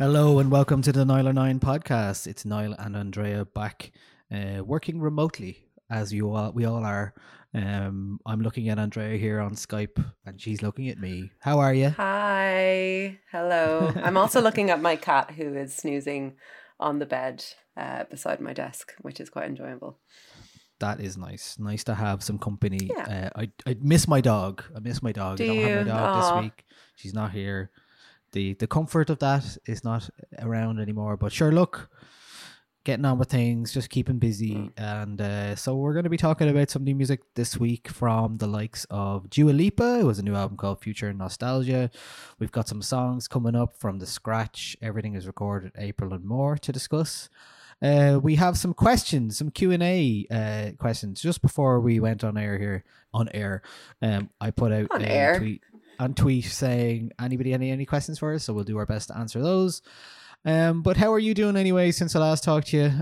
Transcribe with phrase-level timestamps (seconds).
[0.00, 2.26] Hello and welcome to the Nialler9 podcast.
[2.26, 3.92] It's Niall and Andrea back
[4.32, 7.12] uh, working remotely as you all we all are.
[7.52, 11.32] Um, I'm looking at Andrea here on Skype and she's looking at me.
[11.40, 11.90] How are you?
[11.90, 13.92] Hi, hello.
[14.02, 16.36] I'm also looking at my cat who is snoozing
[16.78, 17.44] on the bed
[17.76, 19.98] uh, beside my desk, which is quite enjoyable.
[20.78, 21.56] That is nice.
[21.58, 22.88] Nice to have some company.
[22.96, 23.30] Yeah.
[23.34, 24.62] Uh, I I miss my dog.
[24.74, 25.36] I miss my dog.
[25.36, 25.76] Do I don't have you?
[25.76, 26.20] my dog Aw.
[26.20, 26.64] this week.
[26.96, 27.70] She's not here.
[28.32, 30.08] The the comfort of that is not
[30.38, 31.16] around anymore.
[31.18, 31.90] But sure, look,
[32.84, 34.72] getting on with things, just keeping busy, Mm.
[34.78, 38.38] and uh, so we're going to be talking about some new music this week from
[38.38, 40.00] the likes of Dua Lipa.
[40.00, 41.90] It was a new album called Future Nostalgia.
[42.38, 44.76] We've got some songs coming up from the scratch.
[44.80, 47.28] Everything is recorded April and more to discuss.
[47.82, 51.20] Uh, we have some questions, some Q and A uh, questions.
[51.20, 53.62] Just before we went on air here, on air,
[54.02, 55.38] um, I put out On a air?
[55.38, 55.62] tweet
[55.98, 59.16] on tweet saying anybody any any questions for us, so we'll do our best to
[59.18, 59.82] answer those.
[60.44, 62.92] Um, but how are you doing anyway since I last talked to you?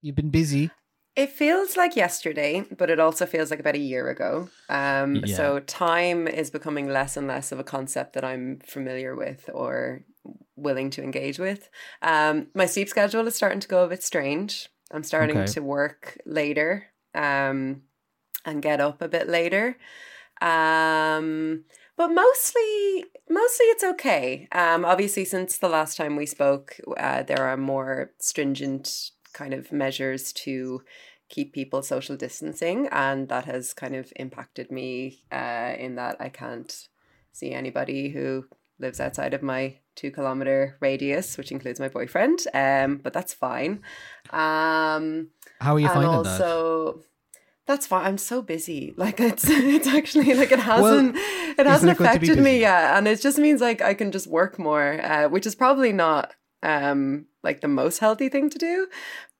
[0.00, 0.70] You've been busy.
[1.14, 4.48] It feels like yesterday, but it also feels like about a year ago.
[4.70, 5.36] Um, Yeah.
[5.36, 10.04] So time is becoming less and less of a concept that I'm familiar with or
[10.56, 11.68] willing to engage with.
[12.00, 14.70] Um, my sleep schedule is starting to go a bit strange.
[14.90, 15.52] I'm starting Okay.
[15.52, 17.82] to work later um,
[18.46, 19.76] and get up a bit later.
[20.40, 21.64] Um,
[22.02, 24.48] but mostly, mostly it's okay.
[24.50, 29.70] Um, obviously, since the last time we spoke, uh, there are more stringent kind of
[29.70, 30.82] measures to
[31.28, 36.28] keep people social distancing, and that has kind of impacted me uh, in that I
[36.28, 36.88] can't
[37.30, 38.46] see anybody who
[38.80, 42.40] lives outside of my two kilometer radius, which includes my boyfriend.
[42.52, 43.80] Um, but that's fine.
[44.30, 45.28] Um,
[45.60, 47.04] How are you finding also,
[47.66, 48.06] that's fine.
[48.06, 48.94] I'm so busy.
[48.96, 53.06] Like it's it's actually like it hasn't it hasn't it be affected me yet, and
[53.06, 57.26] it just means like I can just work more, uh, which is probably not um
[57.42, 58.88] like the most healthy thing to do,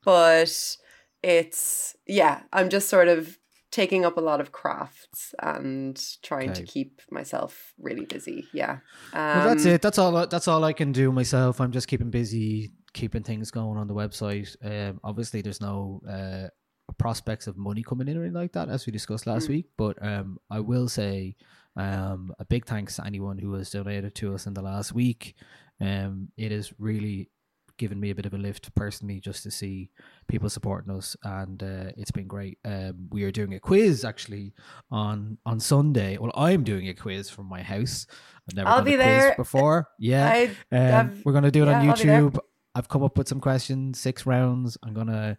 [0.03, 0.77] but
[1.21, 2.41] it's yeah.
[2.51, 3.37] I'm just sort of
[3.71, 8.45] taking up a lot of crafts and trying to keep myself really busy.
[8.53, 8.77] Yeah.
[9.13, 9.37] Um.
[9.37, 9.81] Well, that's it.
[9.81, 10.27] That's all.
[10.27, 11.59] That's all I can do myself.
[11.59, 14.55] I'm just keeping busy, keeping things going on the website.
[14.63, 16.47] Um, obviously, there's no uh,
[16.93, 19.65] prospects of money coming in or anything like that, as we discussed last week.
[19.77, 21.35] But um, I will say
[21.75, 25.35] um, a big thanks to anyone who has donated to us in the last week.
[25.81, 27.29] Um, it has really
[27.77, 29.89] given me a bit of a lift personally just to see
[30.27, 32.57] people supporting us and uh, it's been great.
[32.63, 34.53] Um, we are doing a quiz actually
[34.91, 36.17] on on sunday.
[36.17, 38.05] Well i'm doing a quiz from my house.
[38.47, 39.87] I've never I'll done be a quiz before.
[39.99, 40.47] Yeah.
[40.71, 42.21] I um, we're gonna do it on yeah, there.
[42.21, 42.39] youtube.
[42.75, 44.77] I've come up with some questions six rounds.
[44.83, 45.37] I'm gonna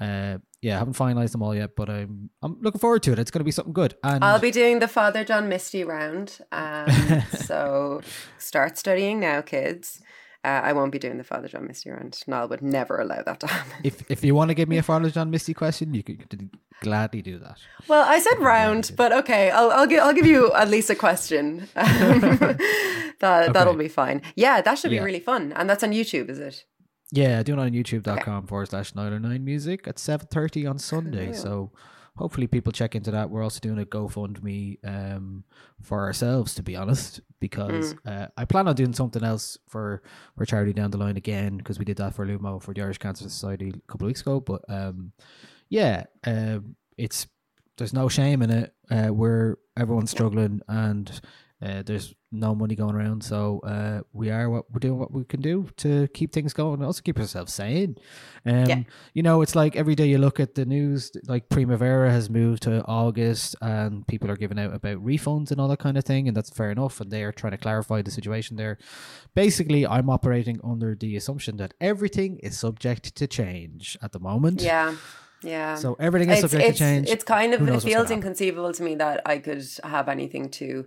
[0.00, 3.18] uh yeah i haven't finalized them all yet but i'm i'm looking forward to it
[3.18, 6.28] it's gonna be something good and I'll be doing the Father John Misty round.
[6.60, 6.88] Um,
[7.50, 8.00] so
[8.38, 10.00] start studying now, kids.
[10.50, 12.12] Uh, I won't be doing the Father John Misty round.
[12.26, 13.72] Niall would never allow that to happen.
[13.90, 16.50] If if you want to give me a Father John Misty question, you could
[16.86, 17.58] gladly do that.
[17.88, 20.94] Well, I said round, but okay, I'll I'll give I'll give you at least a
[21.06, 21.44] question.
[21.74, 24.22] that that'll be fine.
[24.36, 25.04] Yeah, that should be Yeah.
[25.08, 26.64] really fun, and that's on YouTube, is it?
[27.12, 31.26] Yeah, do it on youtube.com forward slash 909 music at 7.30 on Sunday.
[31.26, 31.34] Cool.
[31.34, 31.72] So
[32.16, 33.30] hopefully people check into that.
[33.30, 35.44] We're also doing a GoFundMe um,
[35.82, 40.02] for ourselves, to be honest, because uh, I plan on doing something else for,
[40.36, 42.98] for charity down the line again, because we did that for Lumo for the Irish
[42.98, 44.40] Cancer Society a couple of weeks ago.
[44.40, 45.12] But um,
[45.68, 47.26] yeah, um, it's
[47.76, 48.74] there's no shame in it.
[48.90, 51.20] Uh, we're everyone's struggling and
[51.64, 55.24] uh, there's no money going around, so uh, we are what we're doing what we
[55.24, 57.96] can do to keep things going and also keep ourselves sane.
[58.44, 58.82] Um, Yeah.
[59.14, 62.64] you know, it's like every day you look at the news, like Primavera has moved
[62.64, 66.28] to August, and people are giving out about refunds and all that kind of thing,
[66.28, 67.00] and that's fair enough.
[67.00, 68.76] And they are trying to clarify the situation there.
[69.34, 74.60] Basically, I'm operating under the assumption that everything is subject to change at the moment.
[74.60, 74.96] Yeah,
[75.42, 75.76] yeah.
[75.76, 77.08] So everything is subject it's, to change.
[77.08, 80.08] It's kind of it knows what's gonna feels inconceivable to me that I could have
[80.08, 80.86] anything to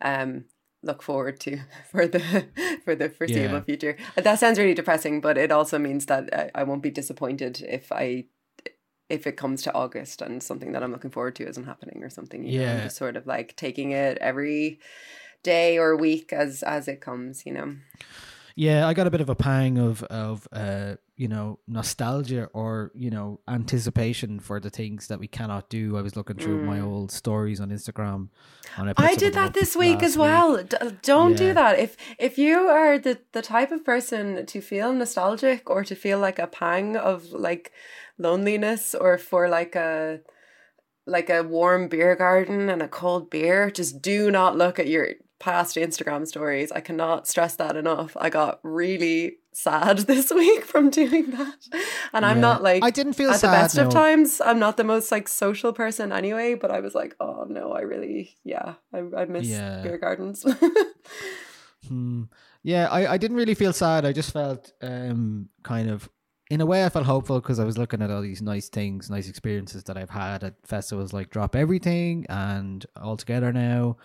[0.00, 0.44] um
[0.82, 1.58] look forward to
[1.90, 2.20] for the
[2.84, 3.60] for the foreseeable Yeah.
[3.64, 3.96] future.
[4.16, 7.90] That sounds really depressing, but it also means that I, I won't be disappointed if
[7.92, 8.26] I
[9.08, 12.10] if it comes to August and something that I'm looking forward to isn't happening or
[12.10, 12.42] something.
[12.44, 12.82] You know, I'm Yeah.
[12.82, 14.80] just sort of like taking it every
[15.42, 17.46] day or week as as it comes.
[17.46, 17.76] You know.
[18.56, 22.90] Yeah, I got a bit of a pang of of uh, you know nostalgia or
[22.94, 25.96] you know anticipation for the things that we cannot do.
[25.96, 28.28] I was looking through my old stories on Instagram,
[28.76, 29.04] and I, Mm.
[29.12, 30.62] I did that this week as well.
[30.62, 31.36] D- don't Yeah.
[31.36, 31.78] do that.
[31.78, 36.18] If if you are the the type of person to feel nostalgic or to feel
[36.18, 37.72] like a pang of like
[38.18, 40.20] loneliness or for like a
[41.06, 45.08] like a warm beer garden and a cold beer, just do not look at your
[45.38, 46.72] past Instagram stories.
[46.72, 48.16] I cannot stress that enough.
[48.20, 51.56] I got really sad this week from doing that.
[52.12, 54.40] And I'm not like I didn't feel at the sad, best of times.
[54.44, 57.80] I'm not the most like social person anyway, but I was like, oh no, I
[57.80, 59.82] really yeah, I I miss Yeah.
[59.82, 60.44] beer gardens.
[61.88, 62.24] Hmm.
[62.64, 64.04] Yeah, I, I didn't really feel sad.
[64.04, 66.08] I just felt um kind of
[66.50, 69.08] in a way I felt hopeful because I was looking at all these nice things,
[69.08, 73.98] nice experiences that I've had at festivals like Drop Everything and All Together Now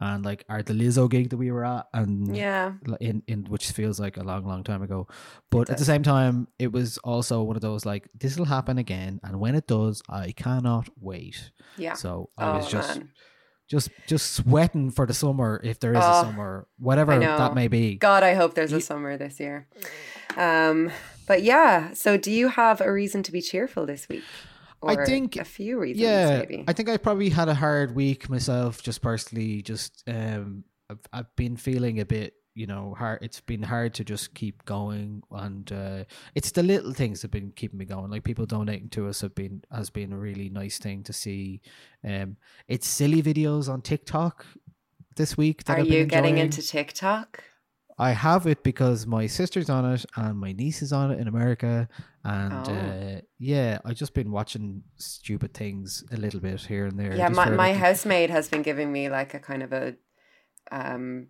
[0.00, 2.72] and like our the Lizzo gig that we were at and yeah.
[3.00, 5.06] in in which feels like a long long time ago
[5.50, 8.78] but at the same time it was also one of those like this will happen
[8.78, 11.94] again and when it does i cannot wait Yeah.
[11.94, 13.10] so i was Oh, just man.
[13.68, 17.68] just just sweating for the summer if there is Oh, a summer whatever that may
[17.68, 19.66] be God, I hope there's a summer this year.
[20.36, 20.90] Um,
[21.26, 21.92] but yeah.
[21.92, 24.22] So, do you have a reason to be cheerful this week?
[24.82, 26.02] I think- a few reasons.
[26.02, 26.64] yeah maybe.
[26.68, 31.36] i think i probably had a hard week myself just personally just um i've, I've
[31.36, 35.70] been feeling a bit you know hard it's been hard to just keep going and
[35.72, 36.04] uh
[36.34, 39.20] it's the little things that have been keeping me going like people donating to us
[39.20, 41.60] have been has been a really nice thing to see
[42.04, 42.36] um
[42.66, 44.44] it's silly videos on tiktok
[45.16, 47.42] this week that Are I've been you getting into TikTok?
[47.98, 51.26] I have it because my sister's on it and my niece is on it in
[51.26, 51.88] America.
[52.24, 52.72] And Oh.
[52.72, 57.14] uh, yeah, I've just been watching stupid things a little bit here and there.
[57.16, 59.96] Yeah, my, my like, housemaid has been giving me like a kind of a
[60.70, 61.28] um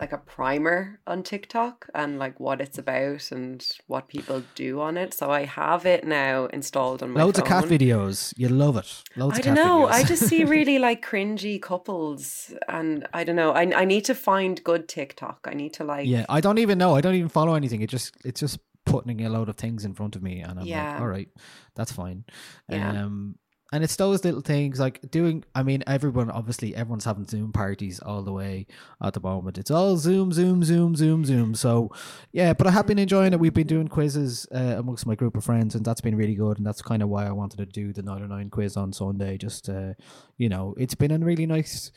[0.00, 4.96] like a primer on TikTok and like what it's about and what people do on
[4.98, 5.14] it.
[5.14, 8.34] So I have it now installed on my Loads of cat videos.
[8.36, 9.02] You love it.
[9.16, 9.86] Loads I don't cat know.
[9.86, 9.90] videos.
[9.92, 13.52] I just see really like cringy couples, and I don't know.
[13.52, 15.46] I I need to find good TikTok.
[15.50, 16.06] I need to like.
[16.06, 16.94] yeah, I don't even know.
[16.94, 17.80] I don't even follow anything.
[17.80, 20.66] It just it's just putting a load of things in front of me, and I'm
[20.66, 20.92] Yeah.
[20.92, 21.28] like, all right,
[21.74, 22.24] that's fine.
[22.68, 23.02] Yeah.
[23.04, 23.36] Um,
[23.72, 25.44] and it's those little things like doing.
[25.54, 28.66] I mean, everyone obviously everyone's having Zoom parties all the way
[29.02, 29.58] at the moment.
[29.58, 31.54] It's all Zoom, Zoom, Zoom, Zoom, Zoom.
[31.54, 31.90] So
[32.32, 33.40] yeah, but I have been enjoying it.
[33.40, 36.58] We've been doing quizzes uh, amongst my group of friends, and that's been really good.
[36.58, 38.92] And that's kind of why I wanted to do the nine oh nine quiz on
[38.92, 39.36] Sunday.
[39.36, 39.94] Just uh,
[40.38, 41.90] you know, it's been a really nice.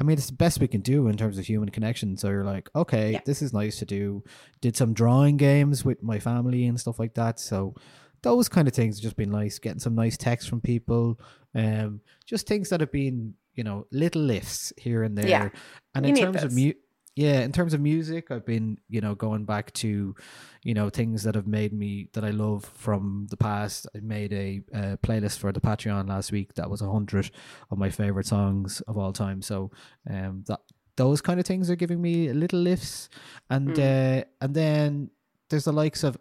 [0.00, 2.16] I mean, it's the best we can do in terms of human connection.
[2.16, 3.20] So you're like, okay, Yeah.
[3.24, 4.24] this is nice to do.
[4.60, 7.38] Did some drawing games with my family and stuff like that.
[7.38, 7.76] So
[8.24, 9.58] those kind of things have just been nice.
[9.58, 11.20] Getting some nice text from people.
[11.54, 15.28] Um, just things that have been, you know, little lifts here and there.
[15.28, 15.48] Yeah.
[15.94, 16.72] And in terms of mu-
[17.16, 20.16] yeah, in terms of music, I've been, you know, going back to,
[20.64, 23.86] you know, things that have made me that I love from the past.
[23.94, 27.30] I made a uh, playlist for the Patreon last week that was a hundred
[27.70, 29.42] of my favorite songs of all time.
[29.42, 29.70] So,
[30.10, 30.60] um, that
[30.96, 33.10] those kind of things are giving me little lifts,
[33.50, 35.10] and uh, and then
[35.50, 36.16] there's the likes of.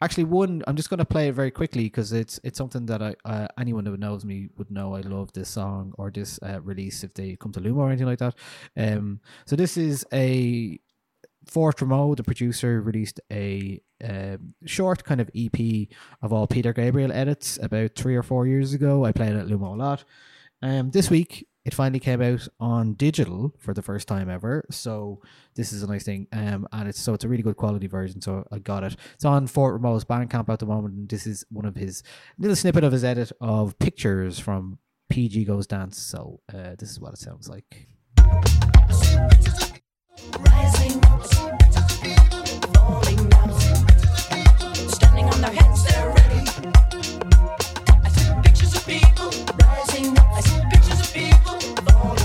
[0.00, 3.02] Actually, one I'm just going to play it very quickly because it's it's something that
[3.02, 6.60] I uh, anyone who knows me would know I love this song or this uh,
[6.62, 8.34] release if they come to Luma or anything like that.
[8.76, 10.78] Um, so this is a
[11.46, 15.88] Fort Romeau, the producer, released a um, short kind of EP
[16.22, 19.04] of all Peter Gabriel edits about three or four years ago.
[19.04, 20.04] I played it at Luma a lot.
[20.62, 24.64] Um, this week it finally came out on digital for the first time ever.
[24.70, 25.20] So
[25.54, 26.26] this is a nice thing.
[26.32, 28.22] Um, and it's so it's a really good quality version.
[28.22, 28.96] So I got it.
[29.12, 30.94] It's on Fort Romeau's Bandcamp at the moment.
[30.94, 32.02] And this is one of his
[32.38, 34.78] little snippet of his edit of pictures from
[35.10, 35.98] PG Goes Dance.
[35.98, 37.86] So uh, this is what it sounds like.
[38.16, 39.28] Rising.
[48.04, 50.16] I see pictures of people rising.
[50.18, 50.77] I see
[51.12, 52.17] people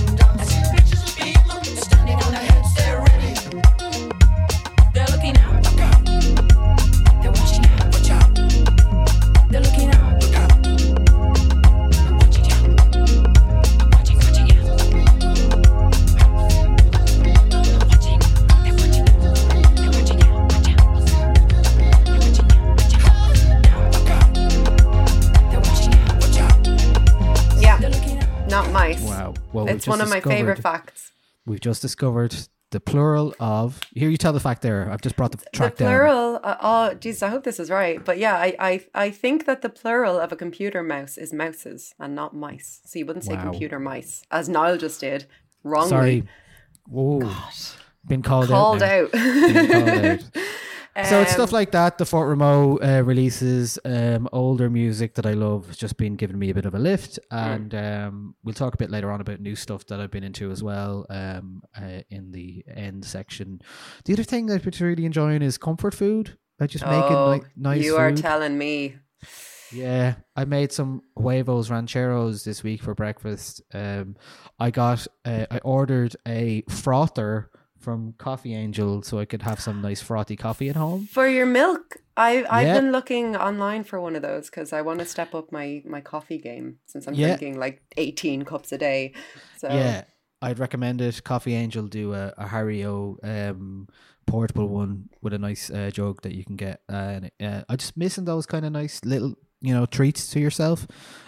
[29.54, 31.12] Well, it's one of my favorite facts.
[31.46, 32.36] We've just discovered
[32.72, 33.80] the plural of.
[33.94, 34.90] Here, you tell the fact there.
[34.92, 35.92] I've just brought the track the down.
[35.92, 36.40] plural.
[36.44, 38.04] Uh, oh, geez, I hope this is right.
[38.04, 41.94] But yeah, I, I, I think that the plural of a computer mouse is mouses
[42.00, 42.82] and not mice.
[42.86, 43.44] So you wouldn't say Wow.
[43.44, 45.26] computer mice, as Niall just did,
[45.64, 45.90] wrongly.
[45.90, 46.24] Sorry.
[46.88, 47.32] Whoa.
[48.08, 49.04] Been called, Called out.
[49.06, 49.12] out.
[49.14, 50.20] Been called out.
[50.96, 51.98] So it's Um, stuff like that.
[51.98, 55.66] The Fort Romeau uh, releases um, older music that I love.
[55.68, 58.78] Has just been giving me a bit of a lift, and um, we'll talk a
[58.78, 62.32] bit later on about new stuff that I've been into as well um, uh, in
[62.32, 63.60] the end section.
[64.06, 66.38] The other thing I've been really enjoying is comfort food.
[66.62, 67.84] I just making Oh, like nice.
[67.84, 68.18] you are food.
[68.18, 68.98] telling me.
[69.72, 73.64] Yeah, I made some huevos rancheros this week for breakfast.
[73.74, 74.16] Um,
[74.60, 77.50] I got, uh, I ordered a frother
[77.84, 81.08] from Coffee Angel so I could have some nice frothy coffee at home.
[81.12, 82.80] For your milk, I I've Yeah.
[82.80, 86.02] been looking online for one of those because I want to step up my my
[86.02, 87.28] coffee game since I'm Yeah.
[87.38, 89.14] drinking like 18 cups a day.
[89.58, 90.04] So Yeah,
[90.42, 91.24] I'd recommend it.
[91.24, 93.88] Coffee Angel do a, a Harry O um,
[94.26, 96.82] portable one with a nice uh, jug that you can get.
[96.88, 100.88] And uh, I'm just missing those kind of nice little, you know, treats to yourself.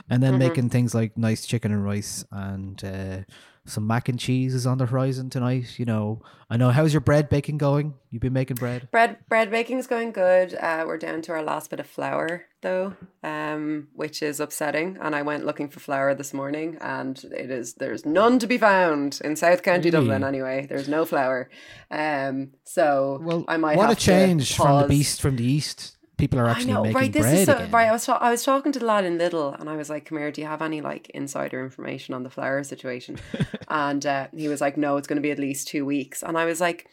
[0.09, 0.39] And then Mhm.
[0.39, 3.17] making things like nice chicken and rice and uh,
[3.65, 5.79] some mac and cheese is on the horizon tonight.
[5.79, 6.69] You know, I know.
[6.69, 7.95] How's your bread baking going?
[8.11, 8.87] You've been making bread?
[8.91, 10.53] Bread bread baking's going good.
[10.55, 12.93] Uh, we're down to our last bit of flour though,
[13.23, 14.97] um, which is upsetting.
[15.01, 18.57] And I went looking for flour this morning, and it is there's none to be
[18.57, 20.05] found in South County Really?
[20.05, 20.23] Dublin.
[20.23, 21.49] Anyway, there's no flour.
[21.89, 23.79] Um, so Well, I might have to.
[23.79, 25.97] what a have to change from the beast from the east.
[26.17, 27.13] People are actually I know, making right?
[27.13, 27.71] This bread is so, again.
[27.71, 27.89] right.
[27.89, 30.17] I was I was talking to the lad in Lidl, and I was like, "Come
[30.17, 33.17] here, do you have any like insider information on the flour situation?"
[33.67, 36.37] and uh, he was like, "No, it's going to be at least two weeks." And
[36.37, 36.87] I was like,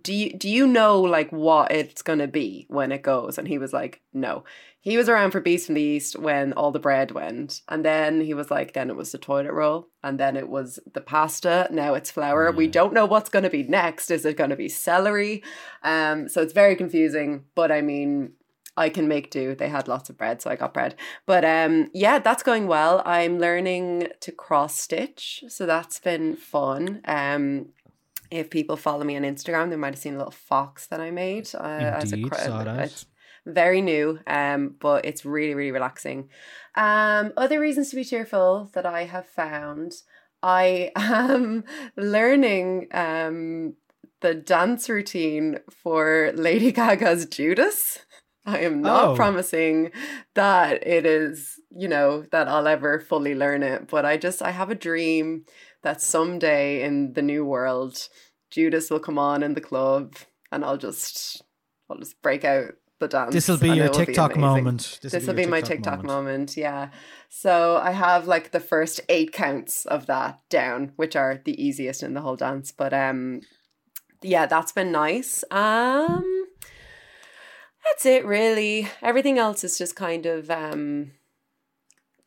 [0.00, 3.48] "Do you do you know like what it's going to be when it goes?" And
[3.48, 4.44] he was like, "No."
[4.78, 8.20] He was around for Beast from the East when all the bread went, and then
[8.20, 11.66] he was like, "Then it was the toilet roll, and then it was the pasta.
[11.72, 12.52] Now it's flour.
[12.52, 14.12] We don't know what's going to be next.
[14.12, 15.42] Is it going to be celery?"
[15.82, 17.46] Um, so it's very confusing.
[17.56, 18.34] But I mean,
[18.76, 19.54] I can make do.
[19.54, 20.94] They had lots of bread, so I got bread.
[21.24, 23.02] But um, yeah, that's going well.
[23.04, 27.00] I'm learning to cross stitch, so that's been fun.
[27.06, 27.70] Um,
[28.30, 31.10] if people follow me on Instagram, they might have seen a little fox that I
[31.10, 31.48] made.
[31.54, 32.86] Uh, as a cro- saw that.
[32.86, 33.06] It's
[33.46, 36.28] very new, um, but it's really really relaxing.
[36.74, 39.94] Um, other reasons to be cheerful that I have found.
[40.42, 41.64] I am
[41.96, 43.74] learning um,
[44.20, 48.05] the dance routine for Lady Gaga's Judas.
[48.46, 49.14] I am not Oh.
[49.16, 49.90] promising
[50.34, 54.50] that it is, you know, that I'll ever fully learn it, but I just I
[54.52, 55.44] have a dream
[55.82, 58.08] that someday in the new world
[58.50, 60.14] Judas will come on in the club
[60.52, 61.42] and I'll just
[61.90, 63.34] I'll just break out the dance.
[63.34, 64.40] This will be your TikTok amazing.
[64.40, 64.98] moment.
[65.02, 66.56] This will be, my TikTok moment.
[66.56, 66.88] yeah.
[67.28, 72.02] So I have like the first eight counts of that down, which are the easiest
[72.02, 72.72] in the whole dance.
[72.72, 73.40] But um
[74.22, 75.44] yeah, that's been nice.
[75.50, 76.46] Um
[77.86, 78.88] that's it really.
[79.02, 81.12] Everything else is just kind of um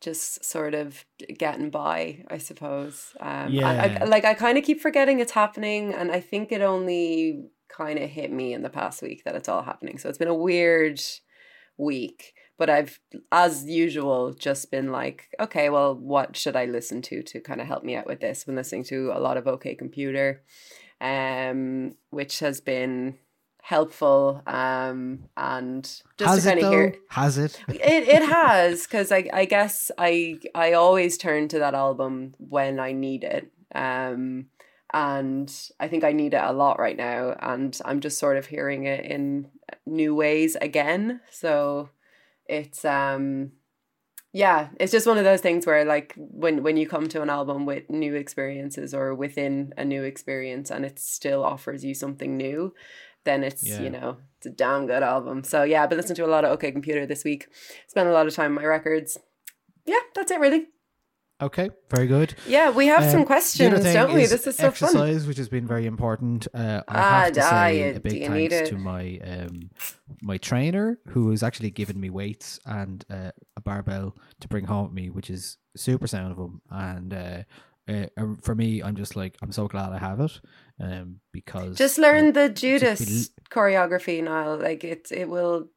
[0.00, 1.04] just sort of
[1.36, 3.12] getting by, I suppose.
[3.20, 4.04] Um I, I, Yeah.
[4.06, 8.10] like I kind of keep forgetting it's happening and I think it only kind of
[8.10, 9.98] hit me in the past week that it's all happening.
[9.98, 11.00] So it's been a weird
[11.76, 12.98] week, but I've
[13.30, 17.66] as usual just been like, okay, well, what should I listen to to kind of
[17.66, 18.44] help me out with this?
[18.44, 20.42] Been listening to a lot of OK Computer,
[21.00, 23.18] um, which has been
[23.62, 25.84] helpful um and
[26.16, 27.62] just Has to kind of hear Has it?
[27.68, 32.80] it it has because I I guess I I always turn to that album when
[32.80, 33.50] I need it.
[33.74, 34.46] Um,
[34.92, 37.36] and I think I need it a lot right now.
[37.40, 39.48] And I'm just sort of hearing it in
[39.86, 41.20] new ways again.
[41.30, 41.90] So
[42.46, 43.52] it's um
[44.32, 47.30] yeah it's just one of those things where like when when you come to an
[47.30, 52.36] album with new experiences or within a new experience and it still offers you something
[52.36, 52.74] new
[53.24, 53.82] then it's Yeah.
[53.82, 56.44] you know it's a damn good album so yeah i've been listening to a lot
[56.44, 57.48] of okay computer this week
[57.86, 59.18] spent a lot of time on my records
[59.86, 60.66] yeah that's it really
[61.42, 62.34] Okay, very good.
[62.46, 65.38] yeah we have Um, some questions thing don't we this is so fun exercise, which
[65.38, 66.46] has been very important.
[66.52, 69.70] Uh, I Ah, have to say you- a big thanks to my um,
[70.20, 74.84] my trainer, who has actually given me weights and uh, a barbell to bring home
[74.88, 76.60] with me, which is super sound of him.
[76.70, 77.42] And uh,
[77.88, 80.40] uh, uh, for me, I'm just like I'm so glad I have it,
[80.80, 85.68] um, because just learn uh, the judas be- choreography now like it it will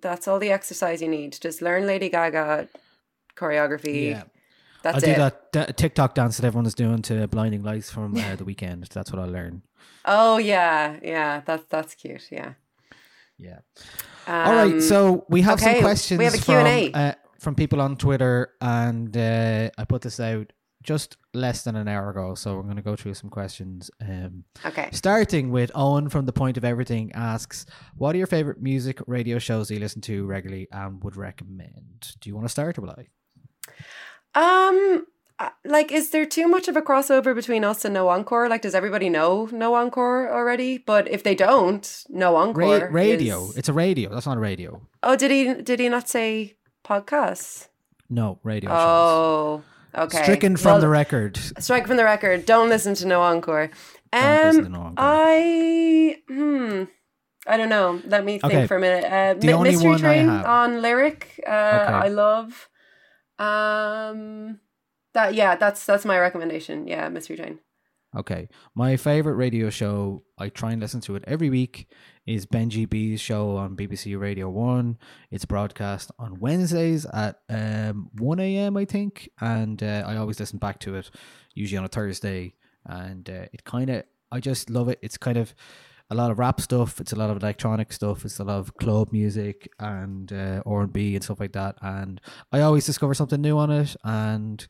[0.00, 2.68] that's all the exercise you need just learn lady gaga
[3.36, 4.24] choreography Yeah.
[4.82, 8.36] that's I'll do it that TikTok dance that everyone's doing to "Blinding Lights" from uh,
[8.36, 8.88] the Weeknd.
[8.88, 9.62] That's what I'll learn.
[10.04, 12.54] oh yeah yeah that's that's cute yeah
[13.38, 13.58] Yeah.
[14.26, 16.92] um, All right, so we have okay, some questions we have a from, Q&A.
[16.92, 20.52] uh, from people on Twitter, and uh, I put this out
[20.84, 22.34] just less than an hour ago.
[22.36, 23.90] So we're going to go through some questions.
[24.00, 28.62] Um, okay starting with Owen from The Point of Everything asks, What are your favorite
[28.62, 32.14] music radio shows that you listen to regularly and would recommend?
[32.20, 33.06] Do you want to start or will I?
[34.34, 35.06] um
[35.38, 38.62] uh, like is there too much of a crossover between us and no encore like
[38.62, 43.44] does everybody know no encore already but if they don't no encore Ra- radio.
[43.48, 44.10] is- It's a radio.
[44.12, 44.86] That's not a radio.
[45.02, 47.68] oh did he did he not say podcasts
[48.10, 49.62] No, radio shows.
[49.96, 51.36] Okay Stricken from Well, the record.
[51.58, 52.46] strike from the record.
[52.46, 53.70] Don't listen to No Encore.
[54.12, 54.94] Don't listen to Um, No Encore.
[54.98, 56.82] I hmm,
[57.46, 58.00] I don't know.
[58.06, 58.66] Let me think Okay.
[58.66, 59.04] for a minute.
[59.04, 60.46] Uh, The Mi- only Mystery one I Train have.
[60.46, 61.40] on lyric.
[61.46, 61.92] Uh, Okay.
[61.92, 62.68] I love.
[63.38, 64.60] Um,
[65.12, 66.86] that yeah, that's that's my recommendation.
[66.88, 67.58] Yeah, Mystery Train.
[68.16, 68.48] Okay.
[68.74, 71.88] My favorite radio show, I try and listen to it every week,
[72.26, 74.98] is Benji B's show on BBC Radio 1.
[75.30, 79.28] It's broadcast on Wednesdays at um, 1 a.m., I think.
[79.40, 81.10] And uh, I always listen back to it,
[81.54, 82.54] usually on a Thursday.
[82.86, 84.98] And uh, it kind of, I just love it.
[85.02, 85.54] It's kind of
[86.10, 87.00] a lot of rap stuff.
[87.00, 88.24] It's a lot of electronic stuff.
[88.24, 91.76] It's a lot of club music and uh, R&B and stuff like that.
[91.82, 92.20] And
[92.52, 93.96] I always discover something new on it.
[94.02, 94.66] And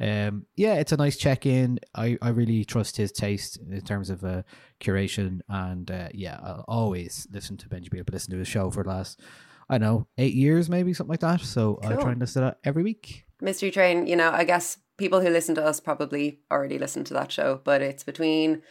[0.00, 1.78] um, yeah, it's a nice check in.
[1.94, 4.42] I, I really trust his taste in terms of uh,
[4.80, 8.70] curation, and uh, yeah, I'll always listen to Benji Beale, but listen to his show
[8.70, 9.20] for the last,
[9.68, 11.40] I don't know, eight years maybe something like that.
[11.40, 11.98] So I Cool.
[12.02, 13.24] try and listen to that every week.
[13.40, 14.06] Mystery Train.
[14.06, 17.60] You know, I guess people who listen to us probably already listened to that show,
[17.64, 18.62] but it's between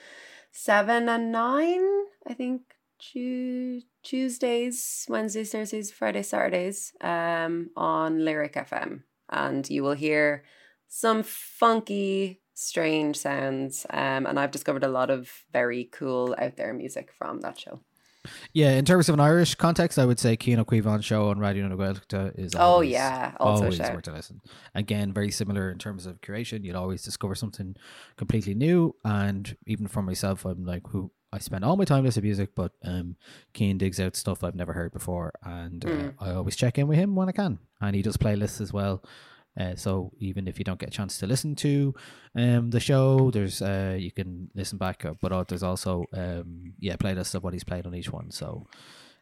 [0.51, 1.83] seven and nine.
[2.27, 2.62] I think
[2.99, 10.43] Tu- Tuesdays, Wednesdays, Thursdays, Fridays, Saturdays, um, on Lyric FM, and you will hear
[10.95, 13.86] some funky, strange sounds.
[13.89, 17.79] Um, and I've discovered a lot of very cool out there music from that show.
[18.53, 21.39] Yeah, in terms of an Irish context, I would say Cian Ó Cíobháin show on
[21.39, 23.95] Raidió na Gaeltachta is Oh, always, yeah, also always shout.
[23.95, 24.39] worth a listen.
[24.75, 26.63] Again, very similar in terms of curation.
[26.63, 27.75] You'll always discover something
[28.15, 32.21] completely new, and even for myself, I'm like who I spend all my time listening
[32.21, 33.15] to music, but um,
[33.58, 36.13] Cian digs out stuff I've never heard before, and uh, Mm.
[36.19, 39.03] I always check in with him when I can, and he does playlists as well.
[39.59, 41.93] Uh, so even if you don't get a chance to listen to
[42.35, 46.73] um the show, there's uh you can listen back, uh, but uh, there's also um
[46.79, 48.31] yeah playlists of what he's played on each one.
[48.31, 48.65] So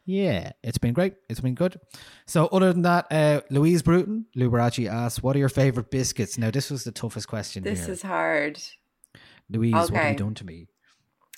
[0.04, 1.14] yeah, it's been great.
[1.28, 1.78] It's been good.
[2.26, 6.50] So other than that, uh, Louise Bruton, Luberace asks, "What are your favorite biscuits?" Now
[6.50, 7.92] this was the toughest question This here.
[7.92, 8.60] is hard.
[9.50, 10.10] Louise, what have okay.
[10.12, 10.66] you done to me?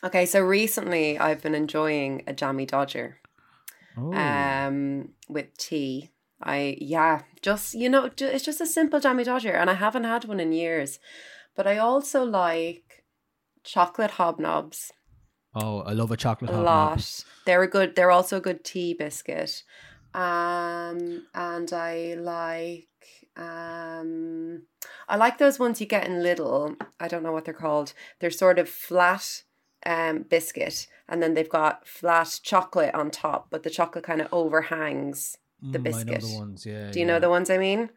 [0.04, 3.18] Okay, so recently I've been enjoying a jammy dodger.
[3.96, 6.11] Oh, um with tea
[6.44, 10.24] i yeah just you know it's just a simple jammy dodger and i haven't had
[10.24, 10.98] one in years.
[11.57, 13.04] But i also like
[13.64, 14.90] chocolate hobnobs.
[15.54, 16.64] Oh, I love a chocolate a hobnob.
[16.64, 17.24] lot.
[17.46, 19.62] They're a good they're also a good tea biscuit.
[20.14, 22.88] Um and i like
[23.37, 24.62] um
[25.09, 27.94] i like those ones you get in little i don't know what they're called.
[28.20, 29.42] They're sort of flat
[29.87, 34.28] um biscuit and then they've got flat chocolate on top but the chocolate kind of
[34.33, 35.37] overhangs
[35.72, 36.09] the Mm, biscuit.
[36.09, 36.66] I know the ones.
[36.66, 36.90] Yeah.
[36.92, 37.12] do you yeah.
[37.12, 37.90] know the ones i mean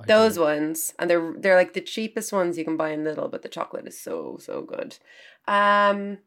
[0.00, 0.42] I those do.
[0.42, 3.48] ones and they're they're like the cheapest ones you can buy in Lidl but the
[3.48, 4.98] chocolate is so so good
[5.46, 6.18] um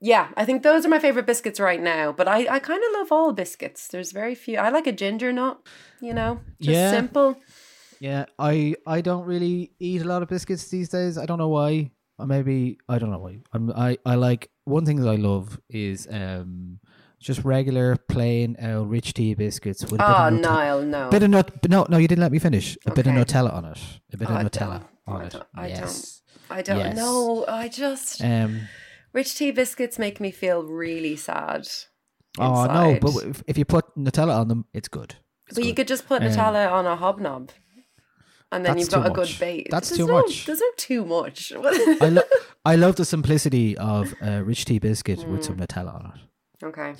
[0.00, 2.92] yeah i think those are my favorite biscuits right now but i i kind of
[2.98, 5.60] love all biscuits there's very few i like a ginger nut
[6.00, 6.90] you know just Yeah.
[6.90, 7.36] simple
[8.00, 11.16] Yeah, I I don't really eat a lot of biscuits these days.
[11.16, 11.90] I don't know why.
[12.18, 13.40] Or maybe I don't know why.
[13.52, 16.80] I'm I I like one thing that I love is um
[17.24, 20.40] just regular plain uh, rich tea biscuits with a bit oh of Nutella.
[20.42, 21.68] niall no Bit of nut.
[21.68, 22.76] No, no, you didn't let me finish.
[22.86, 23.78] A bit of Nutella on it.
[24.12, 25.32] A bit of I Nutella on I it.
[25.32, 25.46] don't-
[26.50, 26.94] I don't Yes.
[26.96, 27.44] know.
[27.48, 28.68] I just Um,
[29.14, 31.66] rich tea biscuits make me feel really sad.
[32.38, 33.14] oh no, but
[33.48, 35.14] if, you put Nutella on them, it's good.
[35.48, 37.50] It's But you could just put Um, Nutella on a hobnob.
[38.52, 39.66] And then you've got a good bait.
[39.70, 40.46] That's There's too no- much.
[40.46, 41.52] There's no too much.
[42.06, 42.22] I, lo-
[42.64, 45.44] I love the simplicity of a rich tea biscuit with Mm.
[45.44, 46.20] some Nutella on it.
[46.64, 46.94] Okay.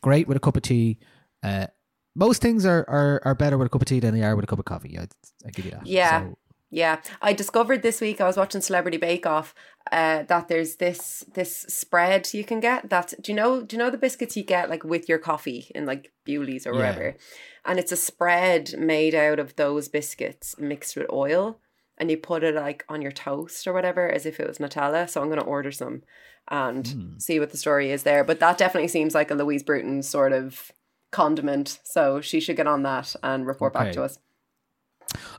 [0.00, 0.98] Great with a cup of tea.
[1.42, 1.66] Uh,
[2.14, 4.44] most things are, are, are better with a cup of tea than they are with
[4.44, 4.98] a cup of coffee.
[4.98, 5.06] I,
[5.46, 5.86] I give you that.
[5.86, 6.20] Yeah.
[6.20, 6.38] So,
[6.70, 8.20] Yeah, I discovered this week.
[8.20, 9.54] I was watching Celebrity Bake Off.
[9.90, 12.90] Uh, that there's this this spread you can get.
[12.90, 15.70] That do you know do you know the biscuits you get like with your coffee
[15.74, 16.78] in like Bewley's or Yeah.
[16.78, 17.16] wherever,
[17.64, 21.58] and it's a spread made out of those biscuits mixed with oil,
[21.98, 25.08] and you put it like on your toast or whatever as if it was Nutella.
[25.08, 26.02] So I'm gonna order some
[26.50, 27.18] and Hmm.
[27.18, 28.24] see what the story is there.
[28.24, 30.72] But that definitely seems like a Louise Bruton sort of
[31.12, 31.78] condiment.
[31.84, 34.18] So she should get on that and report back to us.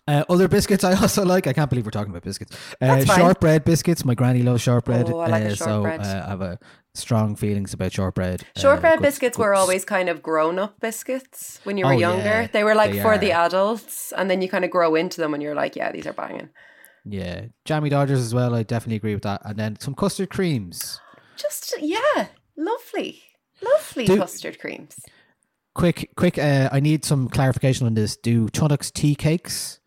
[0.08, 1.46] Uh, other biscuits I also like.
[1.46, 2.58] I can't believe we're talking about biscuits.
[2.82, 4.04] Uh, shortbread biscuits.
[4.04, 5.10] My granny loves shortbread.
[5.10, 6.04] Oh, I like uh, shortbread.
[6.04, 6.60] So uh, I have a
[7.00, 8.44] strong feelings about shortbread.
[8.56, 11.98] Uh, Shortbread good- biscuits were always kind of grown up biscuits when you were Oh,
[12.00, 12.24] younger.
[12.42, 15.20] yeah, they were like they for the adults, and then you kind of grow into
[15.22, 16.50] them and you're like, yeah, these are banging.
[17.06, 18.54] Yeah, jammy Dodgers as well.
[18.54, 19.42] I definitely agree with that.
[19.46, 21.00] And then some custard creams.
[21.38, 23.24] Just, yeah, lovely.
[23.62, 24.96] Lovely Do- custard creams.
[25.76, 26.38] Quick, quick.
[26.38, 28.18] Uh, I need some clarification on this.
[28.18, 29.80] Do Tunnock's tea cakes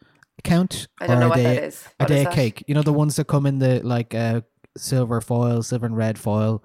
[0.43, 0.89] count?
[1.01, 1.87] I don't know what they, that is.
[2.01, 2.35] Are they is a that?
[2.35, 2.65] cake?
[2.67, 4.41] You know the ones that come in the like uh,
[4.77, 6.65] silver foil, silver and red foil.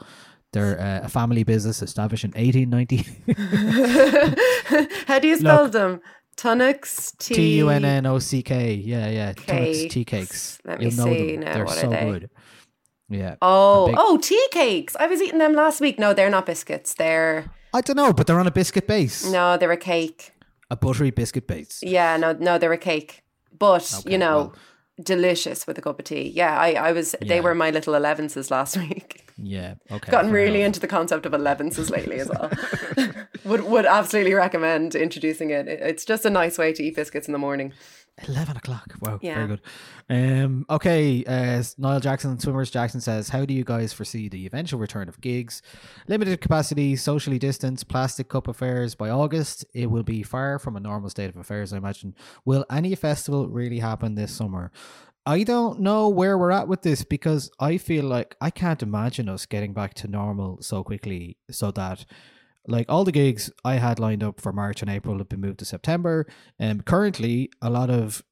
[0.57, 3.05] They're uh, a family business established in 1890.
[5.07, 6.01] How do you spell them?
[6.35, 7.35] Tunnocks tea.
[7.35, 8.73] T U N N O C K.
[8.73, 9.33] Yeah, yeah.
[9.33, 10.09] Tunnock's tea Cakes.
[10.11, 10.59] cakes.
[10.65, 11.39] Let me You'll know see them.
[11.45, 12.05] now, They're what are so they?
[12.11, 12.29] good.
[13.09, 13.35] Yeah.
[13.41, 14.95] Oh, big- oh, tea cakes.
[14.99, 15.97] I was eating them last week.
[15.99, 16.93] No, they're not biscuits.
[16.95, 19.25] They're I don't know, but they're on a biscuit base.
[19.29, 20.31] no, they're a cake.
[20.69, 21.79] A buttery biscuit base.
[21.83, 23.23] Yeah, no, no, they're a cake.
[23.57, 24.55] But Okay, you know, well-
[25.03, 26.29] delicious with a cup of tea.
[26.29, 27.15] Yeah, I, I was.
[27.21, 29.23] They were my little elevenses last week.
[29.37, 29.75] Yeah.
[29.91, 30.11] Okay.
[30.11, 30.67] Gotten really enough.
[30.67, 32.49] into the concept of elevenses lately as well.
[33.45, 35.67] would would absolutely recommend introducing it.
[35.67, 37.73] It- It's just a nice way to eat biscuits in the morning.
[38.27, 38.95] 11 o'clock.
[38.99, 39.19] Wow.
[39.21, 39.35] Yeah.
[39.35, 39.61] Very good.
[40.09, 41.23] Um, okay.
[41.23, 45.07] Uh, Niall Jackson, and Swimmers Jackson says, How do you guys foresee the eventual return
[45.07, 45.61] of gigs?
[46.07, 49.65] Limited capacity, socially distanced, plastic cup affairs by August.
[49.75, 52.15] It will be far from a normal state of affairs, I imagine.
[52.43, 54.71] Will any festival really happen this summer?
[55.27, 59.27] I don't know where we're at with this because I feel like I can't imagine
[59.27, 62.05] us getting back to normal so quickly so that
[62.65, 65.59] like all the gigs I had lined up for March and April have been moved
[65.59, 66.27] to September.
[66.57, 68.23] And currently, a lot of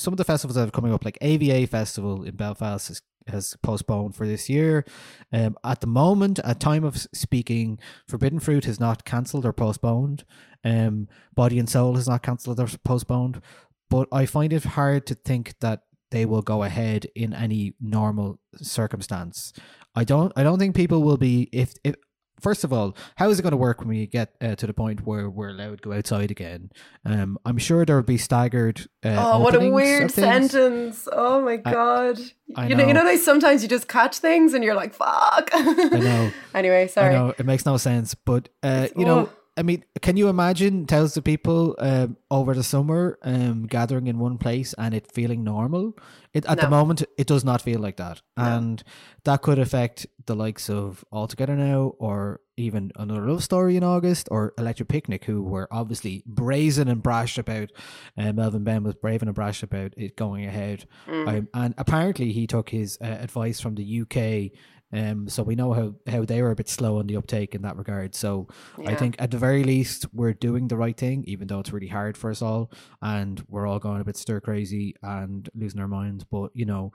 [0.00, 3.56] some of the festivals that are coming up, like AVA Festival in Belfast, is, has
[3.62, 4.84] postponed for this year.
[5.32, 10.24] Um, at the moment, at time of speaking, Forbidden Fruit has not cancelled or postponed.
[10.64, 13.40] Um, Body and Soul has not cancelled or postponed.
[13.88, 18.38] But I find it hard to think that they will go ahead in any normal
[18.56, 19.52] circumstance.
[19.94, 20.32] I don't.
[20.36, 21.94] I don't think people will be if if.
[22.38, 24.74] First of all, how is it going to work when we get uh, to the
[24.74, 26.68] point where we're allowed to go outside again?
[27.02, 28.80] Um, I'm sure there will be staggered.
[29.02, 31.08] Uh, Oh, what a weird sentence!
[31.10, 32.20] Oh my god!
[32.54, 33.02] I you know, you know.
[33.04, 36.30] know, like sometimes you just catch things and you're like, "Fuck." I know.
[36.54, 37.14] anyway, sorry.
[37.14, 39.30] I know it makes no sense, but uh, you know.
[39.58, 44.18] I mean, can you imagine thousands of people um, over the summer um, gathering in
[44.18, 45.96] one place and it feeling normal?
[46.34, 48.82] It, at the moment, it does not feel like that, and
[49.24, 53.82] that could affect the likes of All Together Now, or even Another Love Story in
[53.82, 57.72] August, or Electric Picnic, who were obviously brazen and brash about.
[58.18, 61.28] Uh, Melvin Benn was brave and brash about it going ahead, Mm.
[61.28, 64.52] um, and apparently he took his uh, advice from the UK.
[64.92, 67.62] Um, so we know how, how they were a bit slow on the uptake in
[67.62, 68.14] that regard.
[68.14, 68.48] So
[68.84, 71.88] I think at the very least we're doing the right thing, even though it's really
[71.88, 72.70] hard for us all,
[73.02, 76.24] and we're all going a bit stir crazy and losing our minds.
[76.24, 76.92] But you know,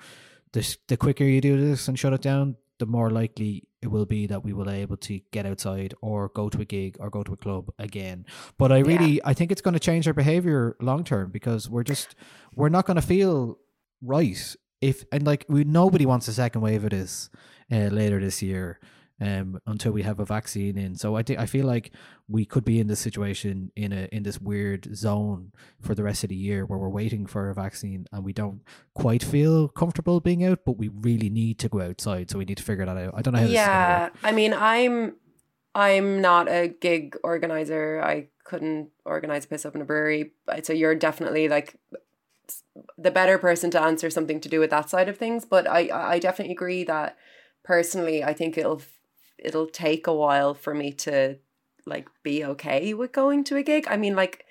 [0.54, 4.06] the the quicker you do this and shut it down, the more likely it will
[4.06, 7.10] be that we will be able to get outside or go to a gig or
[7.10, 8.26] go to a club again.
[8.58, 11.84] But I really, I think it's going to change our behavior long term because we're
[11.84, 12.16] just
[12.56, 13.58] we're not going to feel
[14.02, 17.30] right if and like we nobody wants a second wave of this
[17.72, 18.80] uh, later this year
[19.22, 20.96] um until we have a vaccine in.
[20.96, 21.92] So i think i feel like
[22.28, 26.24] we could be in this situation in a in this weird zone for the rest
[26.24, 28.62] of the year where we're waiting for a vaccine and we don't
[28.96, 32.32] quite feel comfortable being out but we really need to go outside.
[32.32, 33.14] So we need to figure that out.
[33.16, 35.14] I don't know yeah i mean i'm
[35.76, 38.02] i'm not a gig organizer.
[38.04, 40.32] I couldn't organize a piss up in a brewery.
[40.64, 41.78] So you're definitely like
[42.98, 45.46] the better person to answer something to do with that side of things.
[45.46, 47.18] But i i definitely agree that
[47.64, 48.82] personally i think it'll
[49.38, 51.38] it'll take a while for me to
[51.86, 54.46] like be okay with going to a gig i mean like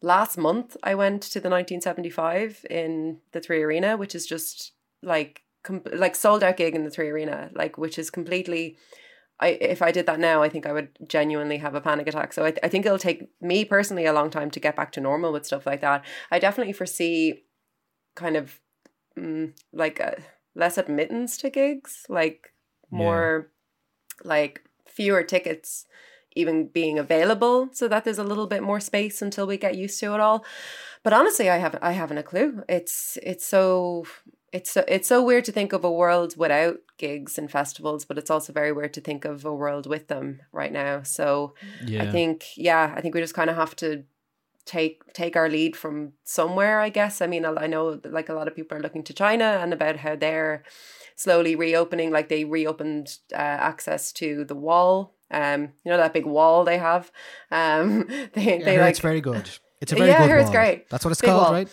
[0.00, 4.72] last month i went to the 1975 in the three arena which is just
[5.02, 8.76] like com- like sold out gig in the Three Arena, like which is completely.
[9.40, 12.32] I if I did that now, I think I would genuinely have a panic attack.
[12.32, 15.00] So I, I think it'll take me personally a long time to get back to
[15.00, 16.04] normal with stuff like that.
[16.30, 17.44] I definitely foresee
[18.14, 18.60] kind of
[19.18, 20.12] mm, like uh
[20.54, 22.51] less admittance to gigs, like
[22.92, 23.50] more
[24.24, 25.86] like fewer tickets
[26.34, 29.98] even being available so that there's a little bit more space until we get used
[30.00, 30.44] to it all.
[31.02, 32.62] But honestly i haven't i haven't a clue.
[32.68, 34.04] It's it's so
[34.52, 38.18] it's so, it's so weird to think of a world without gigs and festivals but
[38.18, 41.02] it's also very weird to think of a world with them right now.
[41.02, 41.54] So
[41.86, 42.02] Yeah.
[42.02, 44.04] i think yeah i think we just kind of have to
[44.64, 47.20] take take our lead from somewhere i guess.
[47.20, 49.72] I mean i I know like a lot of people are looking to china and
[49.72, 50.62] about how they're
[51.16, 56.26] slowly reopening like they reopened uh, access to the wall um you know that big
[56.26, 57.10] wall they have
[57.50, 59.48] um they, I they like it's very good.
[59.80, 60.88] It's a very Yeah, good it's great.
[60.90, 61.52] That's what it's Big called, wall.
[61.52, 61.68] right?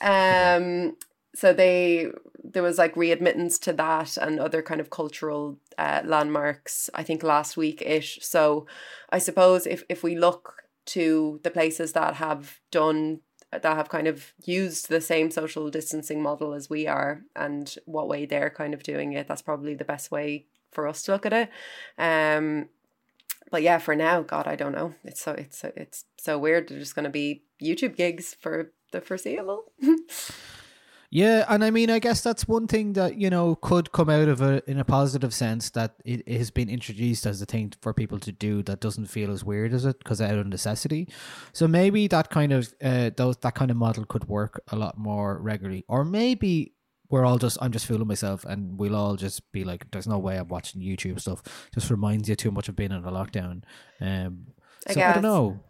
[0.00, 0.96] um
[1.34, 2.06] so they
[2.44, 7.22] there was like readmittance to that and other kind of cultural uh, landmarks i think
[7.22, 8.66] last week ish so
[9.10, 13.20] i suppose if if we look to the places that have done
[13.52, 18.08] that have kind of used the same social distancing model as we are and what
[18.08, 21.26] way they're kind of doing it that's probably the best way for us to look
[21.26, 21.50] at it.
[21.98, 22.68] Um
[23.50, 24.94] but yeah for now god i don't know.
[25.04, 26.68] It's so it's so it's so weird.
[26.68, 29.72] There's just going to be youtube gigs for the foreseeable
[31.14, 34.28] Yeah, and I mean, I guess that's one thing that you know could come out
[34.28, 37.74] of it in a positive sense that it, it has been introduced as a thing
[37.82, 41.06] for people to do that doesn't feel as weird as it because out of necessity.
[41.52, 44.96] So maybe that kind of uh, those that kind of model could work a lot
[44.96, 46.72] more regularly, or maybe
[47.10, 50.18] we're all just I'm just fooling myself, and we'll all just be like, "There's no
[50.18, 51.42] way I'm watching YouTube stuff."
[51.74, 53.64] Just reminds you too much of being in a lockdown.
[54.00, 54.46] Um,
[54.88, 55.14] I so I, guess.
[55.16, 55.60] don't know.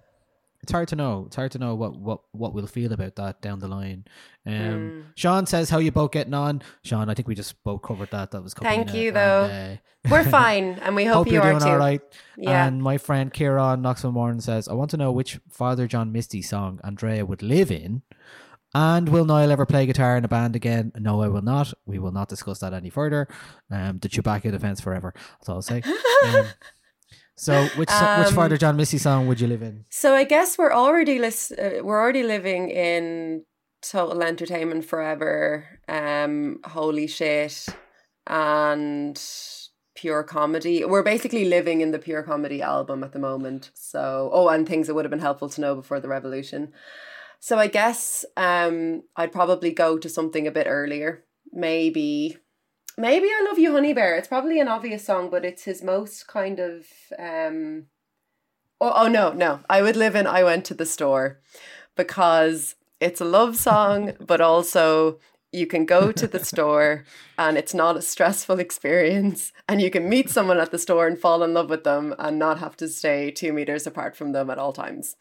[0.62, 1.24] It's hard to know.
[1.26, 4.04] It's hard to know what, what, what we'll feel about that down the line.
[4.46, 5.04] Um, Mm.
[5.14, 8.30] Sean says, "How you both getting on?" Sean, I think we just both covered that.
[8.30, 8.54] That was.
[8.54, 9.42] Thank you, and, though.
[9.44, 9.76] uh,
[10.10, 12.00] we're fine and we hope, hope you are doing too all right.
[12.36, 12.66] Yeah.
[12.66, 16.42] And my friend Kieran Knoxville Morning says, "I want to know which Father John Misty
[16.42, 18.02] song Andrea would live in."
[18.74, 20.92] And will Niall ever play guitar in a band again?
[20.98, 21.74] No, I will not.
[21.84, 23.28] We will not discuss that any further.
[23.70, 25.12] Um, the Chewbacca defense forever.
[25.38, 25.82] That's all I'll say.
[26.24, 26.46] Um,
[27.46, 29.84] so, which so- which Um, Father John Misty song would you live in?
[29.90, 33.44] So I guess we're already lis- uh, we're already living in
[33.94, 35.64] total entertainment forever.
[35.88, 37.54] Um, holy shit,
[38.26, 39.20] and
[39.94, 40.84] pure comedy.
[40.84, 43.70] We're basically living in the pure comedy album at the moment.
[43.74, 46.72] So oh, and things that would have been helpful to know before the revolution.
[47.40, 51.24] So I guess um, I'd probably go to something a bit earlier.
[51.52, 52.38] Maybe,
[52.98, 54.16] maybe I love you, Honey Bear.
[54.16, 56.86] It's probably an obvious song, but it's his most kind of
[57.18, 57.86] um,
[58.82, 59.60] Oh, oh no, no.
[59.70, 61.38] I would live in I went to the store
[61.96, 65.20] because it's a love song, but also
[65.52, 67.04] you can go to the store
[67.38, 71.16] and it's not a stressful experience and you can meet someone at the store and
[71.16, 74.50] fall in love with them and not have to stay two meters apart from them
[74.50, 75.14] at all times.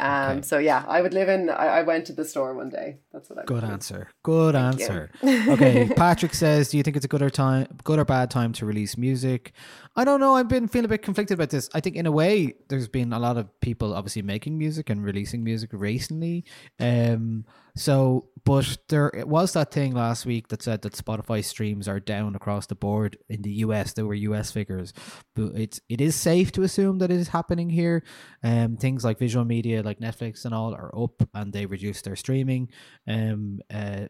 [0.00, 0.42] Um, Okay.
[0.42, 2.98] so yeah, I would live in I, I went to the store one day.
[3.12, 4.08] That's what I Good answer.
[4.22, 4.60] Good you.
[4.60, 5.10] answer.
[5.24, 8.52] okay, Patrick says, "Do you think it's a good or time, good or bad time
[8.54, 9.52] to release music?"
[9.98, 10.36] I don't know.
[10.36, 11.68] I've been feeling a bit conflicted about this.
[11.74, 15.04] I think, in a way, there's been a lot of people obviously making music and
[15.04, 16.44] releasing music recently.
[16.78, 21.88] Um, so, but there it was that thing last week that said that Spotify streams
[21.88, 23.92] are down across the board in the US.
[23.92, 24.92] There were US figures,
[25.34, 28.04] but it's it is safe to assume that it is happening here.
[28.44, 32.14] Um, things like visual media, like Netflix and all, are up and they reduced their
[32.14, 32.70] streaming.
[33.08, 34.06] Um, uh,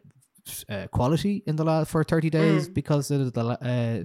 [0.69, 4.03] uh, quality in the last for 30 days because of the uh,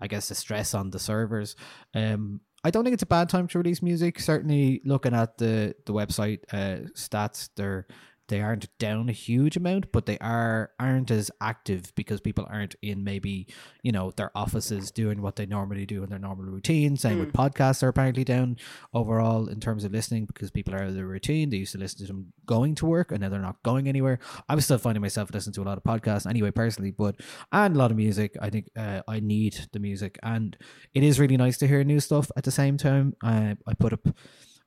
[0.00, 1.56] I guess the stress on the servers.
[1.94, 4.18] Um, I don't think it's a bad time to release music.
[4.18, 7.86] Certainly, looking at the the website uh, stats, they're
[8.28, 12.74] they aren't down a huge amount, but they are aren't as active because people aren't
[12.82, 13.46] in maybe
[13.82, 16.96] you know their offices doing what they normally do in their normal routine.
[16.96, 18.56] Same with podcasts are apparently down
[18.92, 21.50] overall in terms of listening because people are out of their routine.
[21.50, 24.18] They used to listen to them going to work, and now they're not going anywhere.
[24.48, 27.20] I'm still finding myself listening to a lot of podcasts anyway, personally, but
[27.52, 28.36] and a lot of music.
[28.40, 30.56] I think uh, I need the music, and
[30.94, 33.14] it is really nice to hear new stuff at the same time.
[33.22, 34.08] I I put up,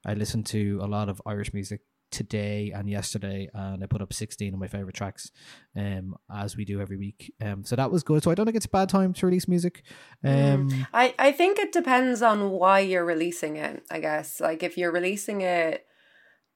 [0.06, 4.14] I listen to a lot of Irish music today and yesterday and I put up
[4.14, 5.32] 16 of my favorite tracks
[5.76, 7.34] um as we do every week.
[7.42, 8.24] Um so that was good.
[8.24, 9.84] So I don't think it's a bad time to release music.
[10.24, 14.40] Um I, I think it depends on why you're releasing it, I guess.
[14.40, 15.86] Like if you're releasing it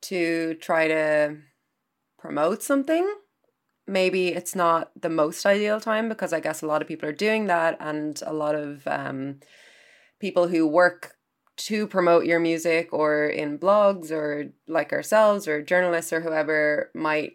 [0.03, 1.37] to try to
[2.17, 3.11] promote something,
[3.87, 7.13] maybe it's not the most ideal time because I guess a lot of people are
[7.13, 9.39] doing that and a lot of um,
[10.19, 11.15] people who work
[11.55, 17.33] to promote your music or in blogs or like ourselves or journalists or whoever might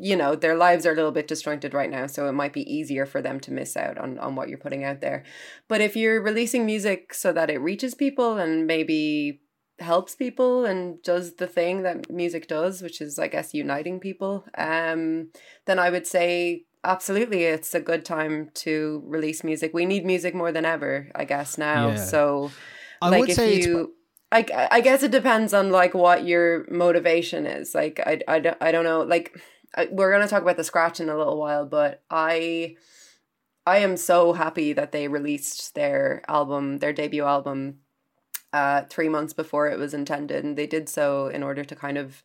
[0.00, 2.70] you know their lives are a little bit disjointed right now so it might be
[2.72, 5.24] easier for them to miss out on on what you're putting out there
[5.66, 9.40] but if you're releasing music so that it reaches people and maybe
[9.80, 14.44] helps people and does the thing that music does which is i guess uniting people
[14.58, 15.30] um
[15.66, 20.34] then i would say absolutely it's a good time to release music we need music
[20.34, 21.96] more than ever i guess now Yeah.
[21.96, 22.50] so
[23.00, 23.94] I like would if say you
[24.30, 27.74] I, I guess it depends on like what your motivation is.
[27.74, 29.02] Like i, I, don't, I don't know.
[29.02, 29.40] Like
[29.76, 32.74] I, we're going to talk about the scratch in a little while but i
[33.66, 37.80] i am so happy that they released their album their debut album
[38.54, 40.44] uh three months before it was intended.
[40.44, 42.22] And they did so in order to kind of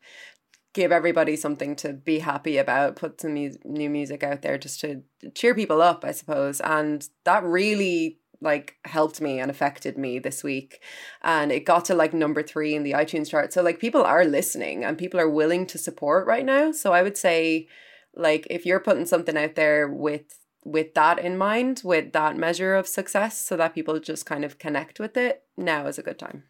[0.74, 4.80] give everybody something to be happy about put some mu- new music out there just
[4.80, 5.04] to
[5.36, 6.62] cheer people up i suppose.
[6.62, 10.82] And that really like helped me and affected me this week.
[11.22, 13.54] And it got to like number three in the itunes chart.
[13.54, 16.72] So like people are listening and people are willing to support right now.
[16.72, 17.68] So i would say
[18.16, 22.76] like if you're putting something out there with with that in mind with that measure
[22.76, 26.20] of success so that people just kind of connect with it now is a good
[26.20, 26.44] time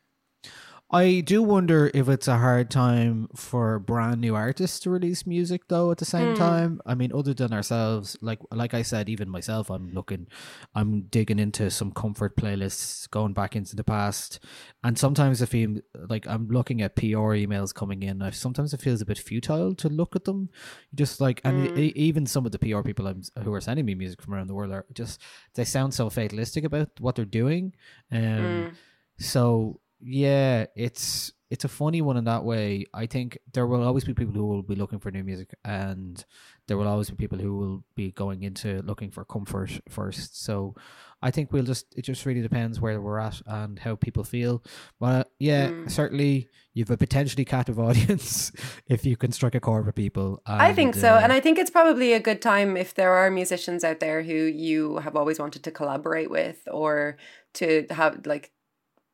[0.92, 5.64] I do wonder if it's a hard time for brand new artists to release music
[5.68, 6.34] though at the same Hmm.
[6.36, 6.82] time.
[6.86, 10.28] I mean other than ourselves, like like I said, even myself I'm looking
[10.76, 14.40] I'm digging into some comfort playlists, going back into the past.
[14.84, 15.78] And sometimes I feel
[16.10, 18.22] like I'm looking at PR emails coming in.
[18.22, 20.50] I sometimes it feels a bit futile to look at them.
[20.94, 23.96] Just like and e- even some of the PR people I'm, who are sending me
[23.96, 25.20] music from around the world are just
[25.56, 27.74] they sound so fatalistic about what they're doing.
[28.12, 28.74] Um Mm.
[29.18, 32.86] so yeah, it's it's a funny one in that way.
[32.96, 36.24] I think there will always be people who will be looking for new music, and
[36.68, 40.44] there will always be people who will be going into looking for comfort first.
[40.44, 40.74] So
[41.22, 44.64] I think we'll just it just really depends where we're at and how people feel.
[45.00, 45.92] But uh, yeah, Mm.
[45.92, 48.52] certainly you've a potentially captive audience
[48.88, 50.42] if you can strike a chord with people.
[50.48, 51.14] I think so.
[51.14, 54.24] uh, And I think it's probably a good time if there are musicians out there
[54.24, 57.18] who you have always wanted to collaborate with or
[57.56, 58.50] to have like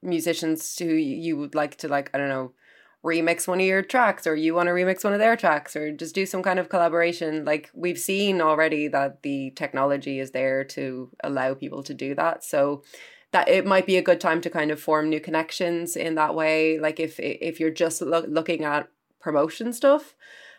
[0.02, 2.54] musicians who you would like to like, I don't know,
[3.04, 5.92] remix one of your tracks or you want to remix one of their tracks or
[5.92, 7.46] just do some kind of collaboration.
[7.46, 12.44] Like we've seen already that the technology is there to allow people to do that.
[12.44, 12.84] So
[13.32, 16.36] that it might be a good time to kind of form new connections in that
[16.36, 16.80] way.
[16.80, 20.16] Like if if you're just loo- looking at promotion stuff,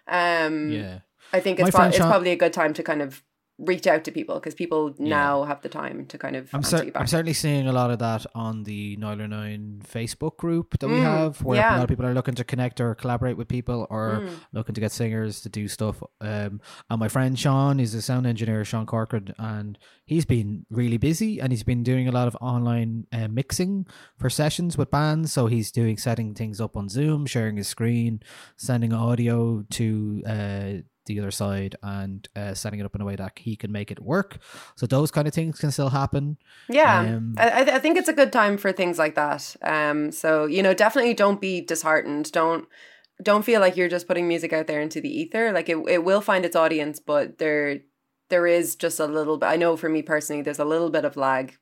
[0.07, 1.01] um, yeah.
[1.33, 3.23] I think it's, pro- it's probably a good time to kind of
[3.61, 6.91] reach out to people because people now have the time to kind of I'm, cer-.
[6.95, 11.03] I'm certainly seeing a lot of that on the Nialler9 Facebook group that we Mm,
[11.03, 14.23] have, where a lot of people are looking to connect or collaborate with people, or
[14.25, 14.31] Mm.
[14.53, 16.03] looking to get singers to do stuff.
[16.21, 20.97] Um, and my friend Sean is a sound engineer, Sean Corcoran, and he's been really
[20.97, 25.33] busy, and he's been doing a lot of online uh, mixing for sessions with bands.
[25.33, 28.23] So he's doing setting things up on Zoom, sharing his screen,
[28.57, 30.23] sending audio to.
[30.27, 30.73] Uh,
[31.07, 33.91] the other side and uh, setting it up in a way that he can make
[33.91, 34.39] it work.
[34.77, 36.39] So those kind of things can still happen.
[36.69, 39.57] Yeah, Um, I, I- think it's a good time for things like that.
[39.63, 42.31] Um, so you know, definitely don't be disheartened.
[42.33, 42.67] Don't
[43.23, 45.53] don't feel like you're just putting music out there into the ether.
[45.53, 47.81] Like it, it will find its audience, but there
[48.29, 49.47] there is just a little bit.
[49.47, 51.57] I know for me personally, there's a little bit of lag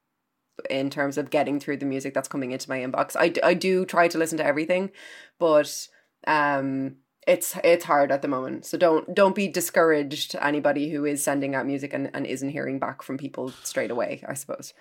[0.68, 3.16] in terms of getting through the music that's coming into my inbox.
[3.16, 4.90] I, I do try to listen to everything,
[5.38, 5.88] but
[6.26, 6.96] um
[7.28, 8.64] it's it's hard at the moment.
[8.64, 12.78] So don't don't be discouraged anybody who is sending out music and, and isn't hearing
[12.78, 14.72] back from people straight away, I suppose.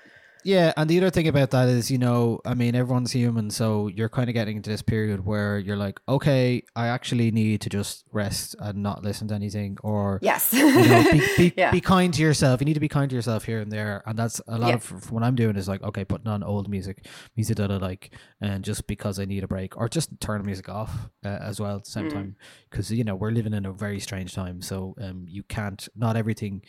[0.44, 3.88] Yeah, and the other thing about that is, you know, I mean, everyone's human, so
[3.88, 7.70] you're kind of getting into this period where you're like, okay, I actually need to
[7.70, 10.54] just rest and not listen to anything, or Yes.
[10.54, 11.72] you know, be, be, Yeah.
[11.72, 12.62] be kind to yourself.
[12.62, 14.74] You need to be kind to yourself here and there, and that's a lot Yeah.
[14.76, 18.14] of what I'm doing is like, okay, putting on old music, music that I like,
[18.40, 21.76] and just because I need a break, or just turn music off uh, as well
[21.78, 22.14] at the same Mm.
[22.14, 22.36] time,
[22.70, 26.16] because you know we're living in a very strange time, so um, you can't not
[26.16, 26.62] everything.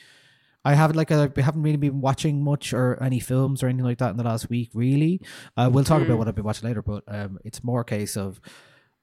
[0.70, 3.98] I haven't like I haven't really been watching much or any films or anything like
[4.02, 4.70] that in the last week.
[4.74, 5.14] Really,
[5.56, 6.18] uh, we'll talk about Mm.
[6.18, 8.40] what I've been watching later, but um, it's more a case of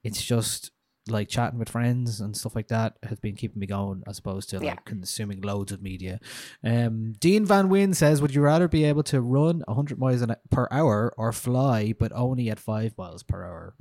[0.03, 0.71] it's just
[1.07, 4.49] like chatting with friends and stuff like that has been keeping me going as opposed
[4.49, 4.75] to like Yeah.
[4.85, 6.19] consuming loads of media.
[6.63, 10.35] Um, Dean Van Wyn says, "Would you rather be able to run 100 miles an,
[10.49, 13.75] per hour or fly, but only at five miles per hour?"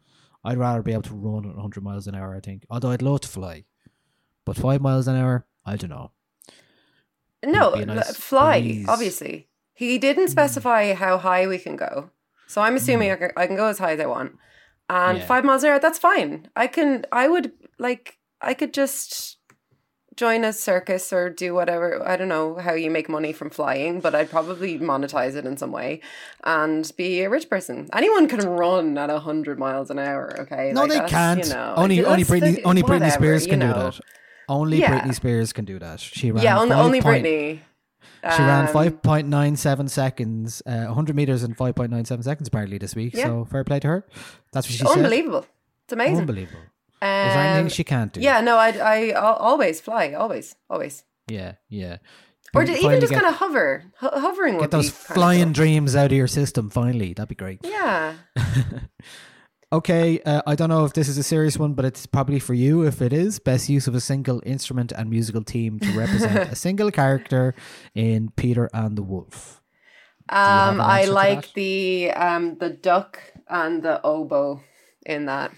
[0.46, 2.34] I'd rather be able to run at 100 miles an hour.
[2.36, 3.64] I think, although I'd love to fly,
[4.44, 6.10] but five miles an hour, I don't know.
[7.46, 8.88] No, It'd be a l- nice fly, breeze.
[8.88, 9.48] obviously.
[9.72, 10.30] He didn't hmm.
[10.30, 12.10] specify how high we can go.
[12.46, 12.76] So I'm hmm.
[12.76, 14.36] assuming I, can, I can go as high as I want.
[14.88, 15.26] And Yeah.
[15.26, 16.48] five miles an hour, that's fine.
[16.54, 19.38] I can, I would, like, I could just
[20.16, 22.06] join a circus or do whatever.
[22.06, 25.56] I don't know how you make money from flying, but I'd probably monetize it in
[25.56, 26.00] some way
[26.44, 27.88] and be a rich person.
[27.92, 30.72] Anyone can run at 100 miles an hour, okay?
[30.72, 31.44] No, Like, they can't.
[31.44, 33.98] You know, Only- only Britney- only Britney Spears you can do that.
[34.48, 35.00] Only Yeah.
[35.00, 36.00] Britney Spears can do that.
[36.00, 37.60] She ran yeah, only, only point- Britney.
[38.36, 43.14] She ran Um, 5.97 seconds, uh, 100 meters in 5.97 seconds apparently this week.
[43.14, 43.24] Yeah.
[43.26, 44.06] So fair play to her.
[44.52, 44.88] That's what she said.
[44.88, 45.44] Unbelievable.
[45.84, 46.18] It's amazing.
[46.20, 46.60] Unbelievable.
[46.60, 48.20] Is there anything Um, she can't do?
[48.22, 51.04] Yeah, no, I, I, always fly, always, always.
[51.28, 51.98] Yeah, yeah.
[52.54, 54.58] Or even just get- kind of hover, Ho- hovering.
[54.58, 57.12] Get those flying dreams out of your system finally.
[57.12, 57.60] That'd be great.
[57.62, 58.14] Yeah.
[59.72, 62.54] Okay, uh, I don't know if this is a serious one, but it's probably for
[62.54, 62.82] you.
[62.86, 66.54] If it is, best use of a single instrument and musical team to represent a
[66.66, 67.54] single character
[67.94, 69.60] in Peter and the Wolf.
[70.28, 74.60] Um, an I like the um the duck and the oboe
[75.04, 75.50] in that.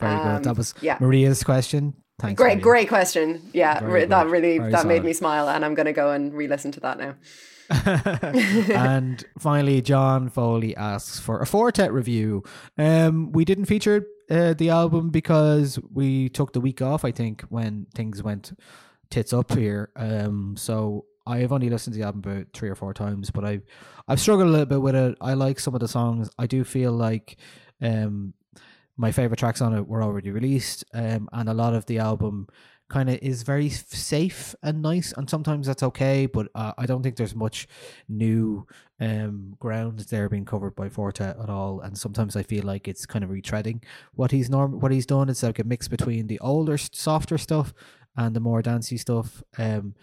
[0.00, 0.44] Very Um, good.
[0.44, 0.96] That was yeah.
[1.00, 1.94] Maria's question.
[2.18, 2.38] Thanks.
[2.40, 2.62] Great, Maria.
[2.64, 3.42] great question.
[3.52, 6.80] Yeah, re- that really that made me smile, and I'm gonna go and re-listen to
[6.80, 7.14] that now.
[7.86, 12.42] and finally, John Foley asks for a Four Tet review.
[12.76, 17.04] Um, we didn't feature uh, the album because we took the week off.
[17.04, 18.58] I think when things went
[19.10, 19.90] tits up here.
[19.96, 23.44] Um, so I have only listened to the album about three or four times, but
[23.44, 23.62] I've
[24.06, 25.16] I've struggled a little bit with it.
[25.20, 26.30] I like some of the songs.
[26.38, 27.36] I do feel like
[27.82, 28.34] um
[28.96, 32.48] my favorite tracks on it were already released, um, and a lot of the album
[32.88, 36.26] kind of is very safe and nice, and sometimes that's okay.
[36.26, 37.68] But uh, I don't think there's much
[38.08, 38.66] new
[39.00, 42.88] um ground there being covered by Four Tet at all, and sometimes I feel like
[42.88, 43.82] it's kind of retreading
[44.14, 45.28] what he's norm what he's done.
[45.28, 47.72] It's like a mix between the older, softer stuff
[48.16, 49.42] and the more dancey stuff.
[49.56, 49.94] Um,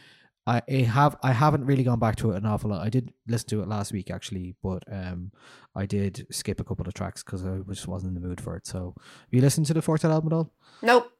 [0.48, 2.86] I, have I haven't really gone back to it an awful lot.
[2.86, 5.32] I did listen to it last week actually, but um,
[5.76, 8.56] I did skip a couple of tracks because I just wasn't in the mood for
[8.56, 8.68] it.
[8.68, 10.54] So, have you listened to the Four Tet album at all?
[10.84, 11.12] Nope,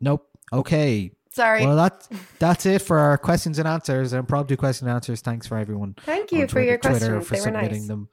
[0.00, 0.28] Nope.
[0.52, 1.10] Okay.
[1.30, 1.66] sorry.
[1.66, 2.06] Well, that
[2.38, 5.20] that's it for our questions and answers and impromptu question and answers.
[5.20, 5.94] Thanks for everyone.
[6.04, 7.26] Thank you for your Twitter questions.
[7.28, 7.88] for They were submitting nice.
[7.88, 8.08] them.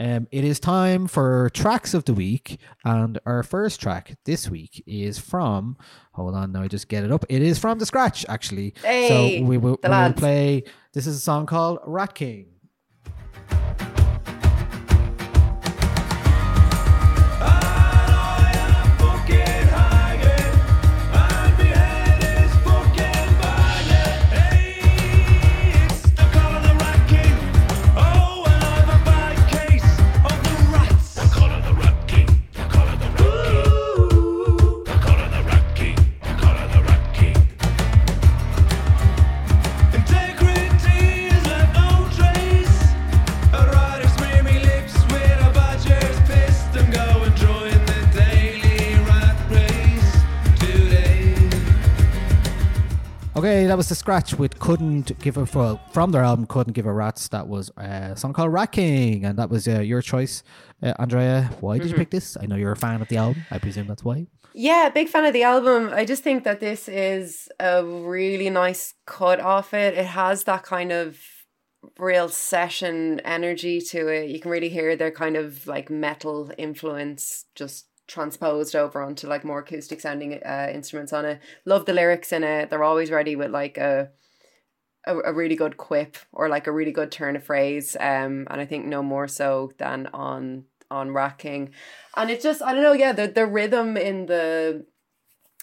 [0.00, 4.82] Um, it is time for tracks of the week, and our first track this week
[4.88, 5.76] is from.
[6.14, 7.24] Hold on, now I just get it up.
[7.28, 8.74] It is from the scratch, actually.
[8.82, 10.64] Hey, so we will, we will play.
[10.94, 12.46] This is a song called Rat King.
[53.44, 56.86] Okay, that was the scratch with couldn't give a well, from their album couldn't give
[56.86, 57.28] a rats.
[57.28, 60.42] That was a song called Rat King, and that was uh, your choice,
[60.82, 61.50] uh, Andrea.
[61.60, 61.82] Why Mm-hmm.
[61.82, 62.38] did you pick this?
[62.40, 63.44] I know you're a fan of the album.
[63.50, 64.28] I presume that's why.
[64.54, 65.90] Yeah, big fan of the album.
[65.92, 69.92] I just think that this is a really nice cut off it.
[69.92, 71.20] It has that kind of
[71.98, 74.30] real session energy to it.
[74.30, 79.44] You can really hear their kind of like metal influence just transposed over onto like
[79.44, 81.40] more acoustic sounding uh, instruments on it.
[81.64, 82.70] Love the lyrics in it.
[82.70, 84.10] They're always ready with like a
[85.06, 87.96] a, a really good quip or like a really good turn of phrase.
[88.00, 91.72] Um, and I think no more so than on on Rat King,
[92.16, 94.86] And it just I don't know, yeah, the the rhythm in the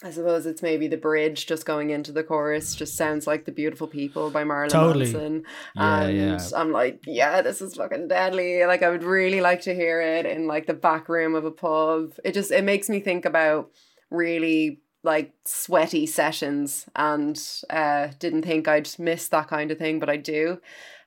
[0.03, 3.51] I suppose it's maybe the bridge just going into the chorus just sounds like the
[3.51, 5.05] beautiful people by Marilyn Totally.
[5.05, 5.43] Manson.
[5.75, 6.39] Yeah, and yeah.
[6.55, 8.65] I'm like, yeah, this is fucking deadly.
[8.65, 11.51] Like I would really like to hear it in like the back room of a
[11.51, 12.13] pub.
[12.25, 13.69] It just it makes me think about
[14.09, 17.39] really like sweaty sessions and
[17.69, 20.59] uh didn't think I'd miss that kind of thing, but I do.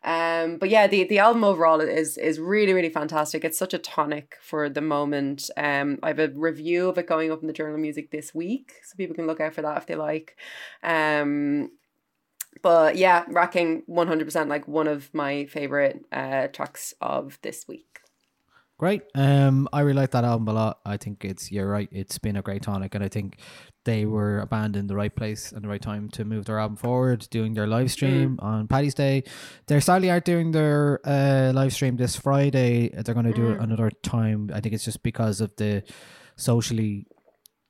[0.04, 3.44] Um, but yeah, the the album overall is is really really fantastic.
[3.44, 5.50] It's such a tonic for the moment.
[5.56, 8.34] Um, I have a review of it going up in the Journal of Music this
[8.34, 10.36] week, so people can look out for that if they like.
[10.82, 11.70] Um,
[12.62, 17.38] but yeah, Rat King one hundred percent like one of my favorite uh tracks of
[17.42, 18.00] this week.
[18.76, 19.02] Great.
[19.14, 20.80] Um, I really like that album a lot.
[20.84, 21.88] I think it's you're right.
[21.92, 23.38] It's been a great tonic, and I think
[23.84, 26.58] they were a band in the right place and the right time to move their
[26.58, 27.28] album forward.
[27.30, 29.22] Doing their live stream on Paddy's Day,
[29.68, 32.88] they sadly aren't doing their uh, live stream this Friday.
[32.88, 34.50] They're going to do it another time.
[34.52, 35.84] I think it's just because of the
[36.36, 37.06] socially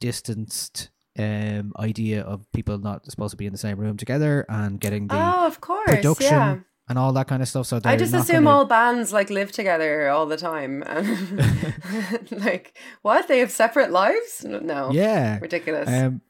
[0.00, 4.80] distanced um idea of people not supposed to be in the same room together and
[4.80, 6.58] getting the oh, of course, production yeah.
[6.86, 7.66] And all that kind of stuff.
[7.66, 10.82] So I just assume gonna- all bands like live together all the time.
[10.86, 11.42] And
[12.44, 13.26] like what?
[13.26, 14.44] They have separate lives?
[14.44, 14.90] No.
[14.92, 15.88] yeah Ridiculous.
[15.88, 16.20] Um,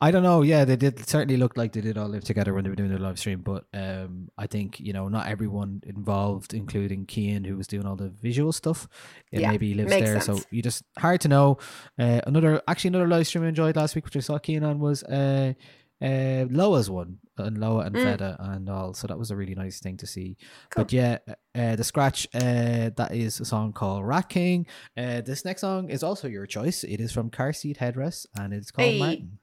[0.00, 0.42] I don't know.
[0.42, 2.90] Yeah, they did certainly look like they did all live together when they were doing
[2.90, 3.40] their live stream.
[3.40, 7.96] But um, I think you know not everyone involved, including Kean, who was doing all
[7.96, 8.86] the visual stuff,
[9.32, 10.20] it Yeah, maybe lives there.
[10.20, 11.58] So you just hard to know.
[11.98, 14.78] Uh, another actually another live stream I enjoyed last week, which I saw Kean on,
[14.78, 15.54] was uh,
[16.02, 18.02] uh, Loah's one, and Loah and Mm.
[18.04, 18.94] Feta and all.
[18.94, 20.36] So that was a really nice thing to see.
[20.74, 21.18] But yeah,
[21.54, 24.66] uh, the scratch uh, that is a song called Rat King.
[24.96, 26.84] Uh, this next song is also your choice.
[26.84, 28.98] It is from Car Seat Headrest, and it's called Hey.
[28.98, 29.38] Martin.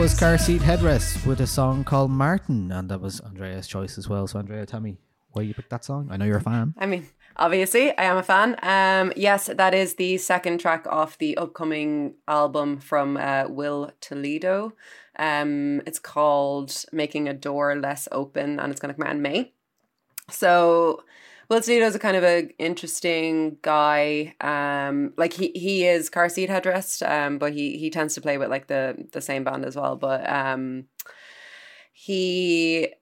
[0.00, 4.08] Was Car Seat Headrest with a song called Martin, and that was Andrea's choice as
[4.08, 4.26] well.
[4.26, 4.96] So, Andrea, tell me
[5.32, 6.08] why you picked that song.
[6.10, 6.72] I know you're a fan.
[6.78, 8.56] I mean, obviously, I am a fan.
[8.62, 14.72] Um, yes, that is the second track off the upcoming album from uh, Will Toledo.
[15.18, 19.20] Um, it's called "Making a Door Less Open," and it's going to come out in
[19.20, 19.52] May.
[20.30, 21.04] So,
[21.50, 24.36] Will is a kind of a interesting guy.
[24.40, 28.38] Um, like he he is car seat headrest, um, but he he tends to play
[28.38, 29.96] with like the the same band as well.
[29.96, 30.84] But um,
[31.92, 32.94] he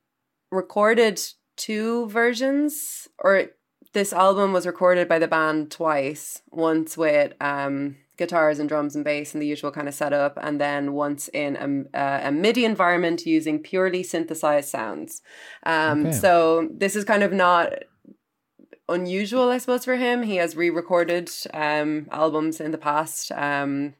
[0.50, 1.20] recorded
[1.56, 3.48] two versions or
[3.92, 9.04] this album was recorded by the band twice once with um guitars and drums and
[9.04, 12.64] bass and the usual kind of setup and then once in a, uh, a midi
[12.64, 15.20] environment using purely synthesized sounds
[15.64, 16.12] um Okay.
[16.12, 17.72] so this is kind of not
[18.88, 23.94] unusual i suppose for him he has re-recorded um albums in the past um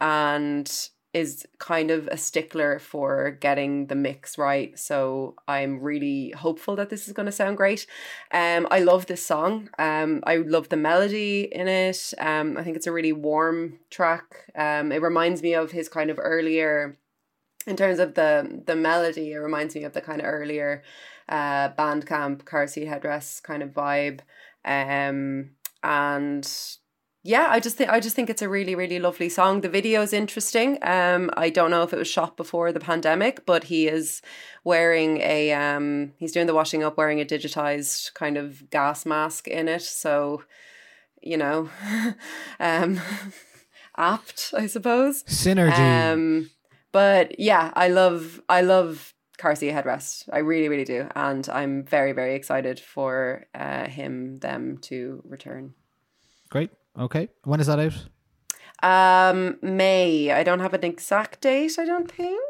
[0.00, 4.76] and is kind of a stickler for getting the mix right.
[4.76, 7.86] So I'm really hopeful that this is going to sound great.
[8.32, 9.70] Um, I love this song.
[9.78, 12.12] Um, I love the melody in it.
[12.18, 14.50] Um, I think it's a really warm track.
[14.56, 16.98] Um, it reminds me of his kind of earlier,
[17.66, 19.32] in terms of the the melody.
[19.32, 20.82] It reminds me of the kind of earlier,
[21.28, 24.20] uh, Bandcamp, car seat headrest kind of vibe.
[24.64, 25.50] Um,
[25.82, 26.48] and
[27.26, 29.62] yeah, I just think I just think it's a really really lovely song.
[29.62, 30.78] The video is interesting.
[30.82, 34.20] Um, I don't know if it was shot before the pandemic, but he is
[34.62, 39.48] wearing a um, he's doing the washing up wearing a digitized kind of gas mask
[39.48, 39.82] in it.
[39.82, 40.42] So,
[41.22, 41.70] you know,
[42.60, 43.00] um,
[43.96, 45.22] apt I suppose.
[45.22, 45.78] Synergy.
[46.12, 46.50] Um,
[46.92, 50.28] but yeah, I love I love car seat headrest.
[50.32, 55.74] I really really do, and I'm very very excited for uh, him them to return.
[56.50, 56.70] Great.
[56.98, 57.28] Okay.
[57.44, 58.06] When is that out?
[58.82, 60.30] Um, May.
[60.30, 61.78] I don't have an exact date.
[61.78, 62.40] I don't think.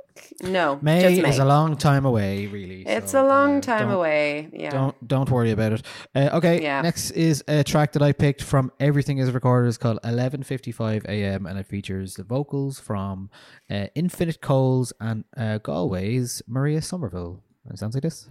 [0.43, 1.29] No, May, May.
[1.29, 2.87] is a long time away, really.
[2.87, 4.49] it's so, a long uh, time away.
[4.53, 4.71] Yeah.
[4.71, 5.83] Don't don't worry about it.
[6.15, 6.83] Uh, okay, Yeah.
[6.83, 9.69] next is a track that I picked from Everything Is Recorded.
[9.69, 11.47] It's called 11:55 a.m.
[11.47, 13.29] and it features the vocals from
[13.71, 17.43] uh, Infinite Coles and uh, Galway's Maria Somerville.
[17.71, 18.29] It sounds like this.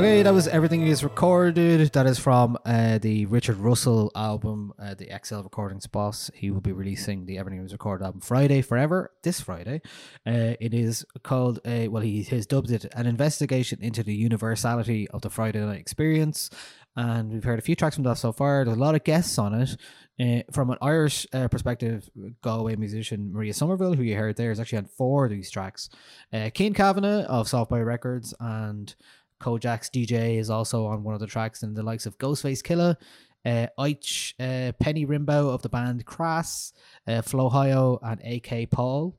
[0.00, 1.92] Okay, that was everything is recorded.
[1.92, 6.30] That is from uh, the Richard Russell album, uh, the XL Recordings Boss.
[6.32, 9.82] He will be releasing the Everything is Recorded album Friday Forever this Friday.
[10.26, 15.06] Uh, it is called a well, he has dubbed it an investigation into the universality
[15.08, 16.48] of the Friday night experience.
[16.96, 18.64] And we've heard a few tracks from that so far.
[18.64, 19.76] There's a lot of guests on it.
[20.18, 22.10] Uh, from an Irish uh, perspective,
[22.42, 25.88] Galway musician Maria Somerville, who you heard there, is actually on four of these tracks.
[26.32, 28.94] Uh, Kean Kavanagh of Soft Boy Records and
[29.40, 32.96] Kojaque's DJ is also on one of the tracks, and the likes of Ghostface Killah,
[33.44, 36.72] uh, Aitch, uh, Penny Rimbaud of the band Crass,
[37.06, 39.16] uh, Flohio, and AK Paul,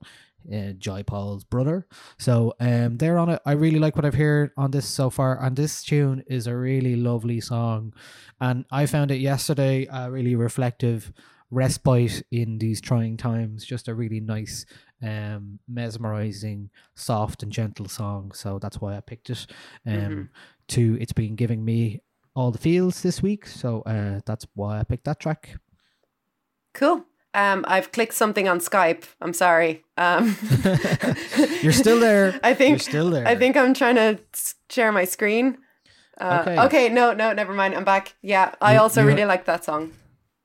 [0.53, 1.87] uh, Jai Paul's brother.
[2.17, 3.41] So um, they're on it.
[3.45, 6.55] I really like what I've heard on this so far, and this tune is a
[6.55, 7.93] really lovely song.
[8.39, 11.11] And I found it yesterday a really reflective
[11.51, 13.65] respite in these trying times.
[13.65, 14.65] Just a really nice,
[15.01, 18.31] um, mesmerizing, soft and gentle song.
[18.33, 19.45] So that's why I picked it.
[19.85, 20.29] Um, Mhm.
[20.69, 22.01] to it's been giving me
[22.35, 23.45] all the feels this week.
[23.47, 25.55] So uh, that's why I picked that track.
[26.73, 27.05] Cool.
[27.33, 29.03] Um, I've clicked something on Skype.
[29.21, 29.83] I'm sorry.
[29.97, 30.35] Um,
[31.61, 32.39] You're still there.
[32.43, 33.25] I think You're still there.
[33.27, 34.19] I think I'm trying to
[34.69, 35.57] share my screen.
[36.19, 36.59] Uh, Okay.
[36.59, 36.89] okay.
[36.89, 37.73] No, no, never mind.
[37.73, 38.15] I'm back.
[38.21, 39.91] Yeah, I You- also you- really like that song.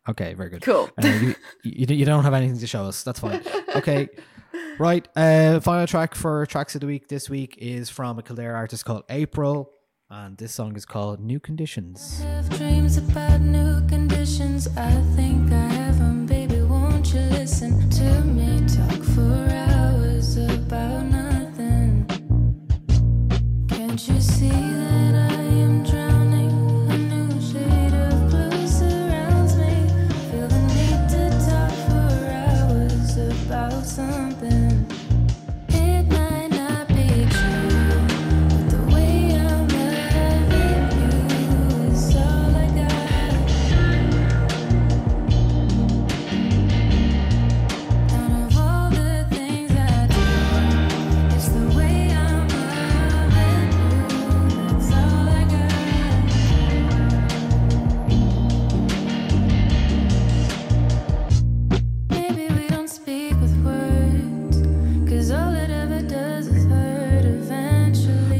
[0.09, 0.63] Okay, very good.
[0.63, 0.89] Cool.
[1.03, 1.35] Uh, you,
[1.65, 3.03] you, you don't have anything to show us.
[3.03, 3.43] That's fine.
[3.77, 4.09] Okay.
[4.79, 5.09] Right.
[5.17, 8.85] Uh, final track for Tracks of the Week this week is from a Kildare artist
[8.85, 9.73] called April.
[10.09, 12.23] And this song is called New Conditions.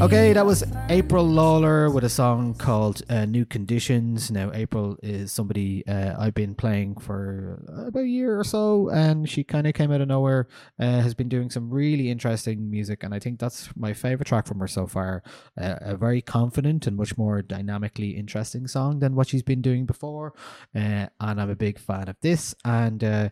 [0.07, 4.31] Okay, that was April Lawler with a song called uh, New Conditions.
[4.31, 9.29] Now, April is somebody uh, I've been playing for about a year or so, and
[9.29, 10.47] she kind of came out of nowhere.
[10.79, 14.47] Uh, has been doing some really interesting music, and I think that's my favorite track
[14.47, 15.23] from her so far.
[15.59, 19.85] Uh, a very confident and much more dynamically interesting song than what she's been doing
[19.85, 20.33] before,
[20.73, 22.55] uh, and I'm a big fan of this.
[22.63, 23.29] And uh,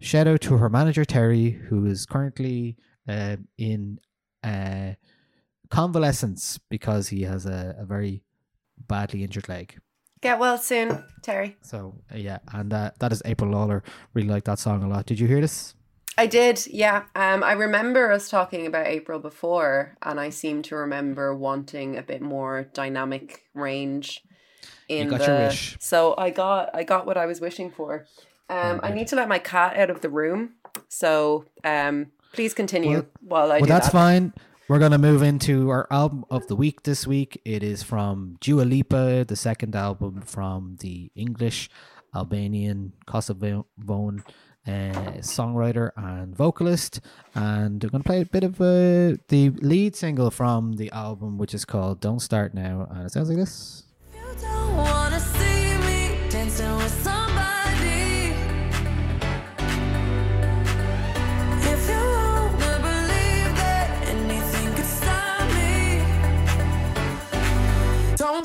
[0.00, 2.78] shout out to her manager Terry, who is currently
[3.56, 4.00] in.
[5.70, 8.22] Convalescence because he has a, a very
[8.88, 9.78] badly injured leg.
[10.22, 11.56] Get well soon, Terry.
[11.62, 13.82] So uh, yeah, and uh, that is April Lawler.
[14.14, 15.06] Really like that song a lot.
[15.06, 15.74] Did you hear this?
[16.18, 17.02] I did, yeah.
[17.14, 22.02] Um, I remember us talking about April before, and I seem to remember wanting a
[22.02, 24.22] bit more dynamic range
[24.88, 25.26] in got the.
[25.26, 25.76] your wish.
[25.78, 28.06] So I got I got what I was wishing for.
[28.48, 30.54] Um, I need to let my cat out of the room,
[30.88, 33.92] so um, please continue Well- while I well, do that's that.
[33.92, 34.32] fine.
[34.68, 37.40] We're gonna move into our album of the week this week.
[37.44, 41.70] It is from Dua Lipa, the second album from the English
[42.12, 44.24] Albanian Kosovoan
[44.66, 44.70] uh,
[45.22, 47.00] songwriter and vocalist.
[47.36, 51.54] And we're gonna play a bit of uh, the lead single from the album, which
[51.54, 53.84] is called "Don't Start Now," and it sounds like this.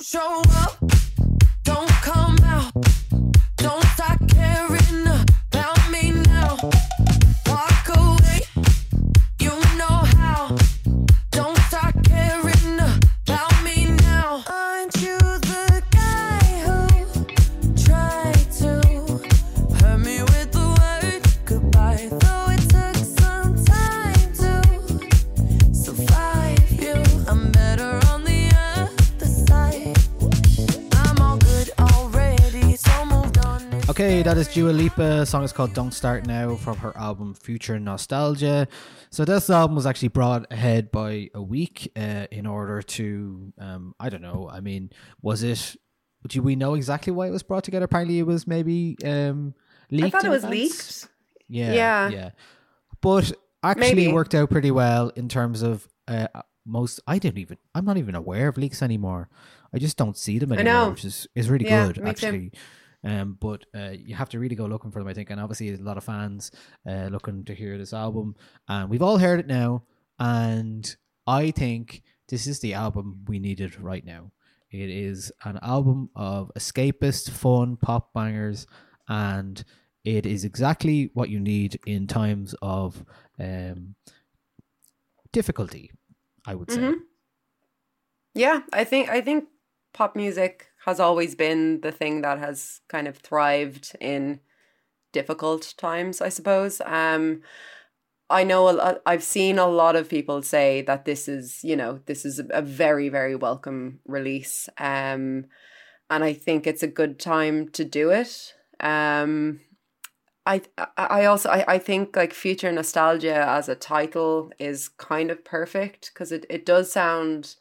[0.02, 0.81] Show up,
[33.92, 35.02] Okay, that is Dua Lipa.
[35.02, 38.70] The song is called "Don't Start Now" from her album Future Nostalgia.
[39.10, 43.94] So this album was actually brought ahead by a week uh, in order to, um,
[44.00, 44.50] I don't know.
[44.50, 45.76] I mean, was it?
[46.26, 47.84] Do we know exactly why it was brought together?
[47.84, 49.54] Apparently, it was maybe um,
[49.90, 50.06] leaked.
[50.08, 51.04] I thought it was advance.
[51.04, 51.14] leaked.
[51.50, 52.10] Yeah, Yeah.
[52.10, 52.30] yeah.
[53.02, 54.08] But actually, Maybe.
[54.14, 56.28] worked out pretty well in terms of uh,
[56.66, 57.02] most.
[57.08, 57.58] I didn't even.
[57.76, 59.28] I'm not even aware of leaks anymore.
[59.74, 62.52] I just don't see them anymore, which is is really Yeah, good actually.
[62.52, 62.58] too.
[63.04, 65.30] Um, but uh, you have to really go looking for them, I think.
[65.32, 66.52] And obviously, a lot of fans
[66.88, 68.36] uh, looking to hear this album,
[68.68, 69.84] and we've all heard it now.
[70.20, 70.96] And
[71.26, 74.32] I think this is the album we needed right now.
[74.70, 78.68] It is an album of escapist, fun pop bangers,
[79.10, 79.64] and
[80.06, 83.04] it is exactly what you need in times of
[83.40, 83.96] um,
[85.32, 85.92] difficulty.
[86.46, 86.80] I would say.
[86.82, 86.96] Mhm.
[88.34, 89.46] Yeah, I think I think
[89.94, 94.40] pop music has always been the thing that has kind of thrived in
[95.12, 96.82] difficult times, I suppose.
[96.86, 97.42] Um
[98.30, 101.76] I know a lot, I've seen a lot of people say that this is, you
[101.76, 104.70] know, this is a, very very welcome release.
[104.78, 105.46] Um
[106.10, 108.54] and I think it's a good time to do it.
[108.80, 109.60] Um
[110.46, 115.30] I I I also I, I think like future nostalgia as a title is kind
[115.32, 117.56] of perfect because it, it does sound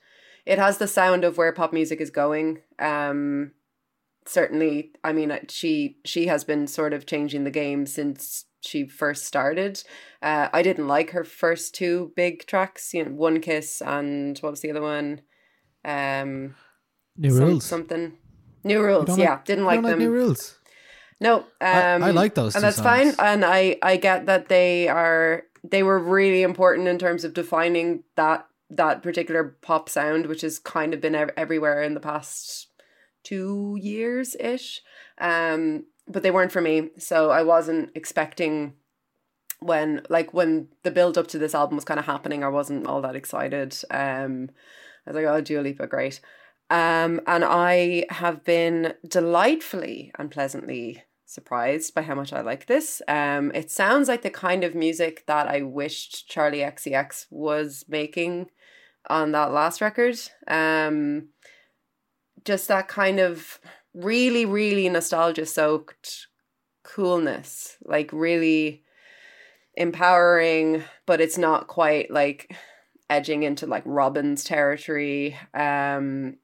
[0.46, 2.58] it has the sound of where pop music is going.
[2.78, 3.52] Um
[4.26, 9.24] certainly I mean she she has been sort of changing the game since she first
[9.24, 9.82] started.
[10.20, 14.50] Uh, I didn't like her first two big tracks, you know, One Kiss and what
[14.50, 15.22] was the other one?
[15.82, 16.54] Um,
[17.16, 17.64] New some- rules.
[17.64, 18.18] something.
[18.62, 19.98] New rules, yeah, like- didn't like them.
[19.98, 20.58] new rules.
[21.22, 23.14] No, um, I- I like those and that's fine.
[23.18, 28.04] And I I get that they are they were really important in terms of defining
[28.16, 32.68] that that particular pop sound, which has kind of been ev- everywhere in the past
[33.22, 34.80] two years ish.
[35.18, 38.74] Um, but they weren't for me, so I wasn't expecting
[39.60, 42.42] when like when the build up to this album was kind of happening.
[42.42, 43.76] I wasn't all that excited.
[43.90, 44.50] Um,
[45.06, 46.20] I was like, oh, Dua Lipa, great.
[46.70, 53.02] Um, and I have been delightfully and pleasantly surprised by how much I like this.
[53.08, 58.50] Um, it sounds like the kind of music that I wished Charli XCX was making
[59.08, 60.18] on that last record.
[60.46, 61.28] Um,
[62.44, 63.58] just that kind of
[63.94, 66.28] really, really nostalgia soaked
[66.82, 68.82] coolness, like really
[69.74, 72.54] empowering, but it's not quite like
[73.08, 75.36] edging into like Robyn's territory.
[75.54, 76.36] Um,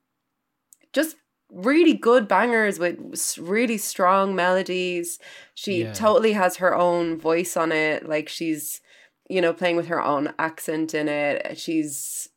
[0.93, 1.17] just
[1.51, 2.99] really good bangers with
[3.39, 5.19] really strong melodies.
[5.55, 5.93] She Yeah.
[5.93, 8.09] totally has her own voice on it.
[8.09, 8.81] Like she's,
[9.29, 11.59] you know, playing with her own accent in it.
[11.59, 12.29] She's,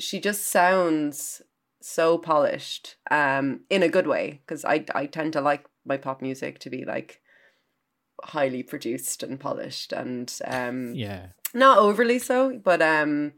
[0.00, 1.42] she just sounds
[1.82, 4.40] so polished, um, in a good way.
[4.44, 7.20] Because I, I tend to like my pop music to be like
[8.22, 11.28] highly produced and polished and um Yeah.
[11.54, 13.32] not overly so but um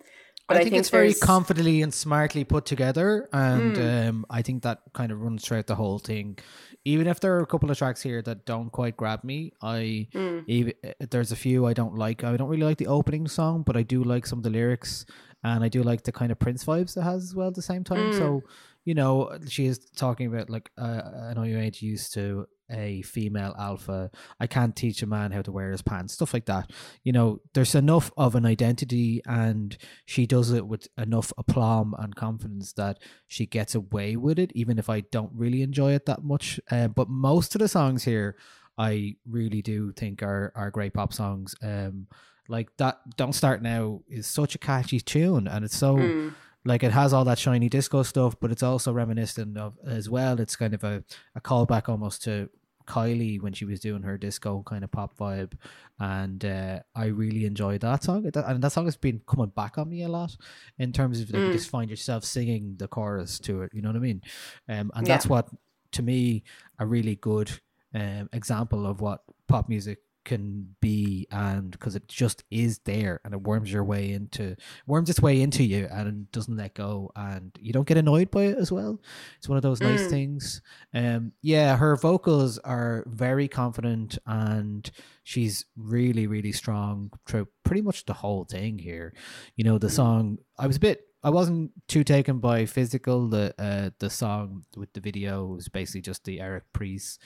[0.48, 4.08] but I think, it's very confidently and smartly put together, and Mm.
[4.08, 6.36] um, I think that kind of runs throughout the whole thing.
[6.84, 10.08] Even if there are a couple of tracks here that don't quite grab me, I
[10.12, 10.44] Mm.
[10.48, 10.72] even
[11.10, 12.24] there's a few I don't like.
[12.24, 15.06] I don't really like the opening song, but I do like some of the lyrics,
[15.44, 17.62] and I do like the kind of Prince vibes it has as well at the
[17.62, 18.12] same time.
[18.12, 18.18] Mm.
[18.18, 18.42] So
[18.84, 23.02] you know, she is talking about like uh, I know you ain't used to a
[23.02, 24.10] female alpha.
[24.40, 26.70] I can't teach a man how to wear his pants, stuff like that.
[27.04, 32.16] You know, there's enough of an identity, and she does it with enough aplomb and
[32.16, 36.24] confidence that she gets away with it, even if I don't really enjoy it that
[36.24, 36.58] much.
[36.70, 38.36] Uh, but most of the songs here,
[38.76, 41.54] I really do think are are great pop songs.
[41.62, 42.08] Um,
[42.48, 46.34] like that "Don't Start Now" is such a catchy tune, and it's so Mm.
[46.64, 50.38] like it has all that shiny disco stuff, but it's also reminiscent of as well.
[50.40, 52.48] It's kind of a, a callback almost to
[52.86, 55.52] Kylie when she was doing her disco kind of pop vibe,
[56.00, 58.22] and uh, I really enjoyed that song.
[58.24, 60.36] That- And that song has been coming back on me a lot
[60.78, 61.52] in terms of like, you Mm.
[61.52, 63.70] just find yourself singing the chorus to it.
[63.72, 64.20] You know what I mean?
[64.68, 65.14] Um, and Yeah.
[65.14, 65.48] that's what
[65.92, 66.42] to me
[66.78, 67.50] a really good
[67.94, 73.34] um, example of what pop music can be and because it just is there and
[73.34, 74.54] it worms your way into
[74.86, 78.44] worms its way into you and doesn't let go and you don't get annoyed by
[78.44, 79.00] it as well
[79.38, 80.10] it's one of those nice Mm.
[80.10, 80.62] things
[80.94, 84.90] um yeah her vocals are very confident and
[85.24, 89.12] she's really really strong through pretty much the whole thing here
[89.56, 93.28] you know the song i was a bit I wasn't too taken by physical.
[93.28, 97.16] The uh, the song with the video was basically just the Eric Prydz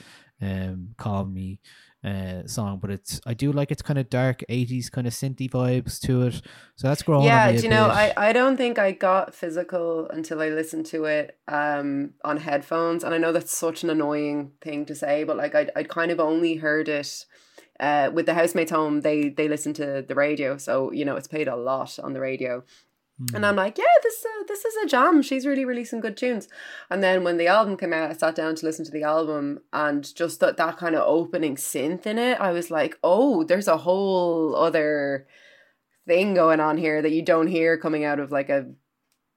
[0.42, 1.60] um "Call Me"
[2.06, 5.50] uh, song, but it's I do like its kind of dark '80s kind of synthy
[5.50, 6.40] vibes to it.
[6.76, 7.24] So that's growing.
[7.24, 7.96] yeah do you know bit.
[7.96, 13.02] I, I don't think i got physical until i listened to it um on headphones
[13.02, 16.10] and i know that's such an annoying thing to say but like i i kind
[16.10, 17.24] of only heard it
[17.80, 21.28] uh with the housemates home they they listen to the radio so you know it's
[21.28, 22.62] played a lot on the radio
[23.18, 23.36] Hmm.
[23.36, 25.22] and I'm like, yeah, this uh, this is a jam.
[25.22, 26.48] She's really releasing good tunes.
[26.90, 29.60] And then when the album came out, I sat down to listen to the album,
[29.72, 33.68] and just that that kind of opening synth in it, I was like, oh, there's
[33.68, 35.26] a whole other
[36.06, 38.66] thing going on here that you don't hear coming out of like a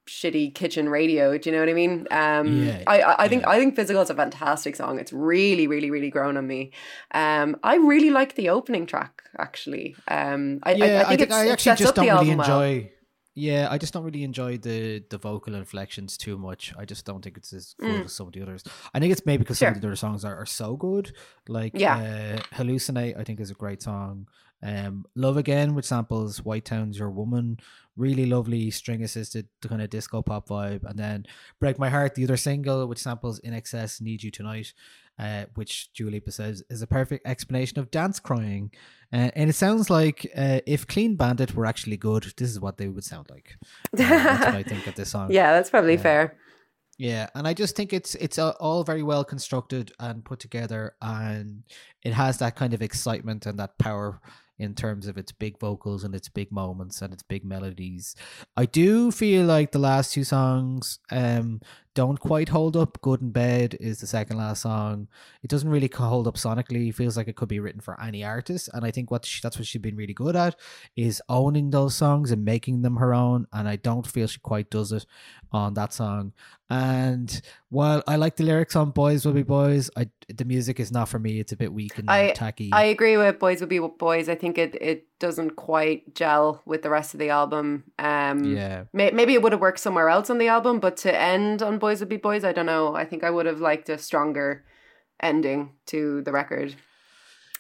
[0.10, 1.38] shitty kitchen radio.
[1.38, 2.08] Do you know what I mean?
[2.12, 3.50] Um, Yeah, I I, I think yeah.
[3.50, 5.00] I think Physical is a fantastic song.
[5.00, 6.72] It's really really really grown on me.
[7.14, 9.96] Um, I really like the opening track actually.
[10.10, 12.82] Um, I, I, yeah, I think, it's, I it actually sets just don't really enjoy.
[12.82, 12.99] well.
[13.40, 16.74] Yeah, I just don't really enjoy the the vocal inflections too much.
[16.78, 18.06] I just don't think it's as good Mm.
[18.06, 18.64] as some of the others.
[18.94, 21.06] I think it's maybe because some of the other songs are, are so good.
[21.48, 21.98] Like Yeah.
[21.98, 24.28] uh, Hallucinate, I think is a great song.
[24.62, 27.60] Um, Love Again, which samples White Town's Your Woman,
[27.96, 30.84] really lovely string assisted kind of disco pop vibe.
[30.84, 31.26] And then
[31.62, 34.74] Break My Heart, the other single, which samples INXS, Need You Tonight,
[35.20, 38.72] uh, which Dua Lipa says is a perfect explanation of dance crying.
[39.12, 42.78] Uh, and it sounds like uh, if Clean Bandit were actually good, this is what
[42.78, 43.58] they would sound like.
[43.94, 45.32] Uh, that's what I think of this song.
[45.32, 46.38] Yeah, that's probably fair.
[46.98, 51.64] Yeah, and I just think it's it's all very well constructed and put together, and
[52.04, 54.20] it has that kind of excitement and that power
[54.60, 58.16] in terms of its big vocals and its big moments and its big melodies.
[58.58, 61.62] I do feel like the last two songs um
[62.00, 63.02] don't quite hold up.
[63.02, 65.10] Good in Bed is the second last song.
[65.44, 66.88] It doesn't really hold up sonically.
[66.88, 68.70] It feels like it could be written for any artist.
[68.72, 70.56] And I think what she, that's what she's been really good at
[70.96, 73.48] is owning those songs and making them her own.
[73.52, 75.06] And I don't feel she quite does it
[75.52, 76.32] on that song.
[76.70, 80.94] And while I like the lyrics on Boys Will Be Boys, I, the music is
[80.94, 81.42] not for me.
[81.42, 82.70] It's a bit weak and I tacky.
[82.72, 84.30] I agree with Boys Will Be Boys.
[84.30, 87.84] I think it it doesn't quite gel with the rest of the album.
[88.00, 88.86] Um, yeah.
[88.94, 91.78] may, maybe it would have worked somewhere else on the album, but to end on
[91.78, 92.96] Boys Would Be Boys, I don't know.
[92.96, 94.66] I think I would have liked a stronger
[95.22, 96.76] ending to the record.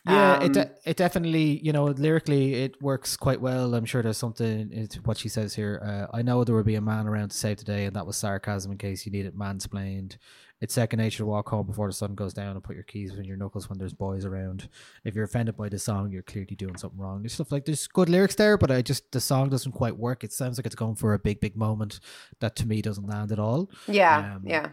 [0.08, 3.76] Yeah, it Um, de- it definitely you know lyrically it works quite well.
[3.76, 5.82] I'm sure there's something into what she says here.
[5.84, 8.16] Uh, I know there will be a man around to save today, and that was
[8.16, 10.16] sarcasm in case you need it mansplained.
[10.62, 13.14] It's second nature to walk home before the sun goes down and put your keys
[13.16, 14.68] in your knuckles when there's boys around.
[15.06, 17.22] If you're offended by the song, you're clearly doing something wrong.
[17.22, 20.24] There's stuff like there's good lyrics there, but I just the song doesn't quite work.
[20.24, 22.02] It sounds like it's going for a big big moment
[22.42, 23.70] that to me doesn't land at all.
[23.88, 24.70] Yeah, Um, yeah.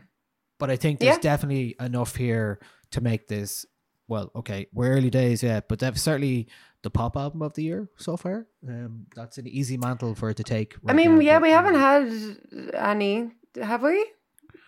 [0.59, 1.21] But I think there's Yeah.
[1.21, 2.59] definitely enough here
[2.91, 3.65] to make this.
[4.09, 6.49] Well, okay, we're early days yet, but that's certainly
[6.83, 8.47] the pop album of the year so far.
[8.67, 10.77] Um, that's an easy mantle for it to take.
[10.87, 13.31] I mean, now, yeah, but, we haven't um, had any,
[13.61, 14.07] have we?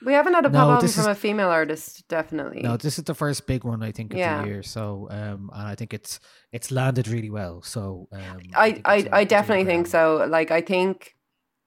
[0.04, 2.62] We haven't had a No, pop album from is- a female artist, definitely.
[2.62, 4.42] No, this is the first big one I think of Yeah.
[4.42, 4.62] the year.
[4.62, 6.20] So, um, and I think it's
[6.52, 7.62] it's landed really well.
[7.62, 10.24] So, um, I, I, it's a- I it's a definitely think so.
[10.28, 11.16] Like, I think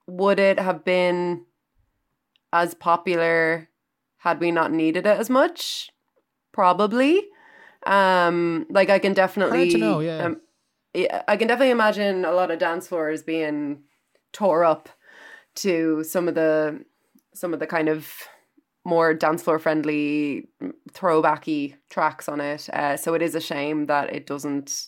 [0.07, 1.45] would it have been
[2.53, 3.69] as popular
[4.17, 5.89] had we not needed it as much?
[6.51, 7.21] Probably.
[7.85, 10.25] Um, like I can definitely know, yeah.
[10.25, 10.41] um,
[10.93, 13.83] yeah, I can definitely imagine a lot of dance floors being
[14.31, 14.89] tore up
[15.55, 16.85] to some of the
[17.33, 18.11] some of the kind of
[18.83, 20.49] more dance floor friendly
[20.91, 22.69] throwbacky tracks on it.
[22.69, 24.87] Uh, so it is a shame that it doesn't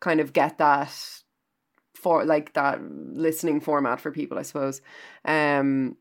[0.00, 0.92] kind of get that
[1.94, 4.82] for like that listening format for people, I suppose.
[5.24, 5.96] Um,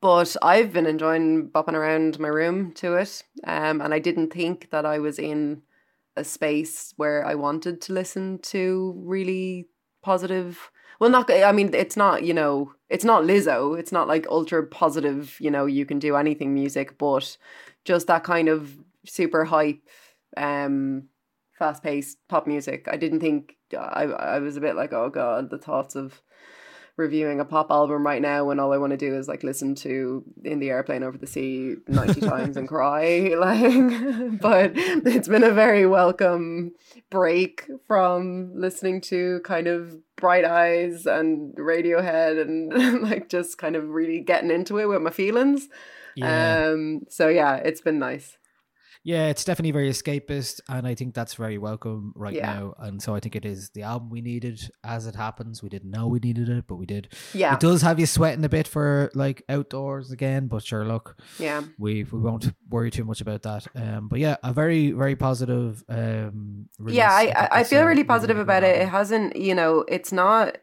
[0.00, 4.70] but I've been enjoying bopping around my room to it, um, and I didn't think
[4.70, 5.62] that I was in
[6.16, 9.68] a space where I wanted to listen to really
[10.02, 10.70] positive.
[11.00, 11.30] Well, not.
[11.30, 12.22] I mean, it's not.
[12.22, 13.78] You know, it's not Lizzo.
[13.78, 15.36] It's not like ultra positive.
[15.40, 17.38] You know, you can do anything music, but
[17.84, 18.76] just that kind of
[19.06, 19.88] super hype,
[20.36, 21.04] um,
[21.58, 22.88] fast paced pop music.
[22.90, 23.56] I didn't think.
[23.72, 26.20] I I was a bit like, oh god, the thoughts of
[26.96, 29.74] reviewing a pop album right now when all I want to do is like listen
[29.76, 35.42] to in the airplane over the sea 90 times and cry like but it's been
[35.42, 36.72] a very welcome
[37.08, 43.88] break from listening to kind of bright eyes and radiohead and like just kind of
[43.88, 45.68] really getting into it with my feelings
[46.16, 46.68] Yeah.
[46.72, 48.36] um so yeah it's been nice
[49.02, 52.52] Yeah, it's definitely very escapist, and I think that's very welcome right Yeah.
[52.52, 52.74] now.
[52.78, 54.70] And so I think it is the album we needed.
[54.84, 57.08] As it happens, we didn't know we needed it, but we did.
[57.32, 57.54] Yeah.
[57.54, 60.48] it does have you sweating a bit for like outdoors again.
[60.48, 63.66] But sure, look, yeah we we won't worry too much about that.
[63.74, 65.82] Um, but yeah, a very very positive.
[65.88, 66.96] Um, release.
[66.96, 70.58] yeah I, I, I feel really positive about it it hasn't you know it's not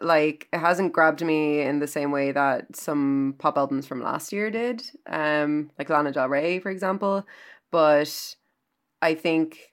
[0.00, 4.32] like it hasn't grabbed me in the same way that some pop albums from last
[4.32, 7.24] year did um like lana del rey for example
[7.70, 8.34] but
[9.00, 9.72] i think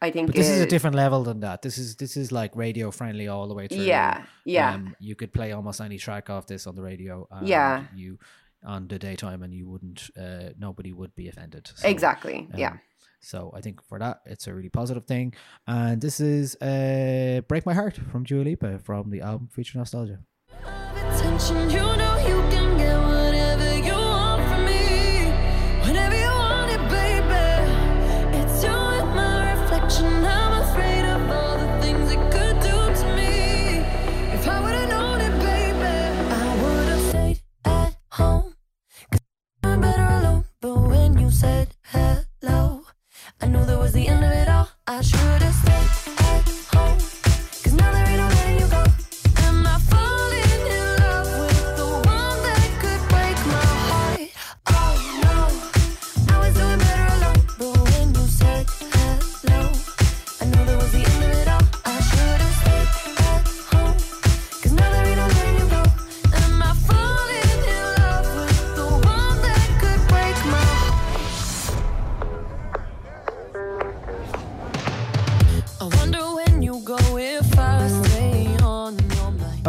[0.00, 1.62] i think But this is a different level than that.
[1.62, 3.82] This is this is like radio friendly all the way through.
[3.82, 7.28] yeah yeah Um, you could play almost any track off this on the radio.
[7.42, 7.84] Yeah.
[7.94, 8.18] You
[8.64, 10.10] on the daytime, and you wouldn't.
[10.18, 11.70] Uh, nobody would be offended.
[11.74, 12.80] So, exactly yeah um,
[13.20, 15.34] So I think for that, it's a really positive thing.
[15.66, 20.20] And this is uh, "Break My Heart" from Dua Lipa from the album Future Nostalgia.
[43.90, 44.68] Was the end of it all.
[44.86, 45.49] I should've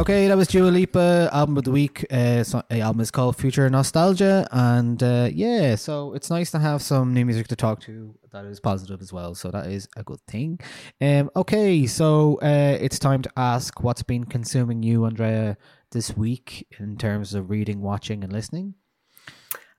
[0.02, 2.08] Okay, that was Dua Lipa album of the week.
[2.10, 6.82] Uh, so, album is called Future Nostalgia, and uh, yeah, so it's nice to have
[6.82, 9.36] some new music to talk to that is positive as well.
[9.36, 10.60] So that is a good thing.
[10.99, 15.56] Um, okay, so uh, it's time to ask what's been consuming you, Andrea,
[15.91, 18.74] this week in terms of reading, watching, and listening?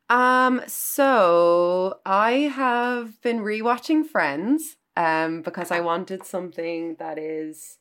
[0.09, 7.79] Um, so I have been rewatching Friends um because I wanted something that is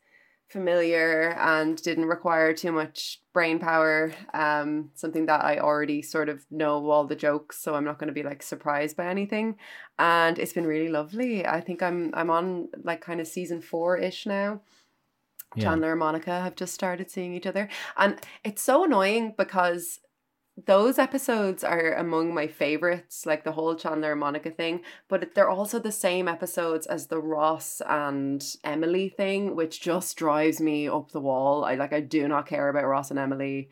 [0.52, 4.12] familiar and didn't require too much brain power.
[4.34, 8.08] Um, something that I already sort of know all the jokes, so I'm not going
[8.10, 9.56] to be like surprised by anything.
[9.98, 11.46] And it's been really lovely.
[11.46, 14.62] I think I'm I'm on like kind of season four ish now.
[15.56, 15.66] Yeah.
[15.66, 17.68] Chandler and Monica have just started seeing each other.
[17.98, 20.00] And it's so annoying because
[20.66, 25.50] those episodes are among my favorites, like the whole Chandler and Monica thing, but they're
[25.50, 31.12] also the same episodes as the Ross and Emily thing, which just drives me up
[31.12, 31.64] the wall.
[31.64, 33.70] I like I do not care about Ross and Emily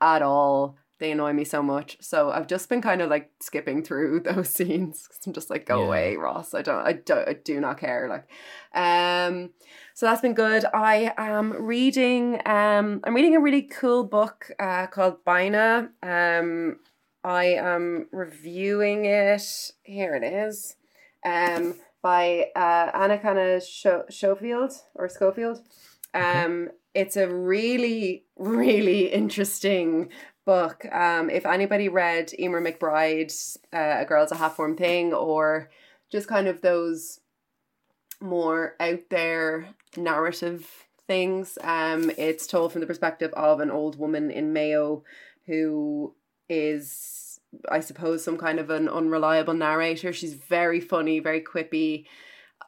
[0.00, 0.76] at all.
[0.98, 1.98] They annoy me so much.
[2.00, 5.06] So I've just been kind of like skipping through those scenes.
[5.06, 5.86] 'cause I'm just like, go Yeah.
[5.86, 6.54] away, Ross.
[6.54, 8.08] I don't I don't I do not care.
[8.08, 8.26] Like
[8.74, 9.50] um
[9.94, 10.64] so that's been good.
[10.72, 15.90] I am reading um I'm reading a really cool book uh called Bina.
[16.02, 16.78] Um
[17.24, 19.72] I am reviewing it.
[19.82, 20.76] Here it is.
[21.24, 23.60] Um by uh Anakana
[24.10, 25.60] Schofield or Schofield.
[26.14, 30.08] Um it's a really really interesting
[30.46, 30.86] book.
[30.90, 35.68] Um if anybody read Eimear McBride's uh, A Girl's a Half Formed Thing or
[36.10, 37.20] just kind of those
[38.20, 41.58] more out there narrative things.
[41.62, 45.04] Um, it's told from the perspective of an old woman in Mayo
[45.46, 46.14] who
[46.48, 47.40] is,
[47.70, 50.12] I suppose, some kind of an unreliable narrator.
[50.12, 52.06] She's very funny, very quippy.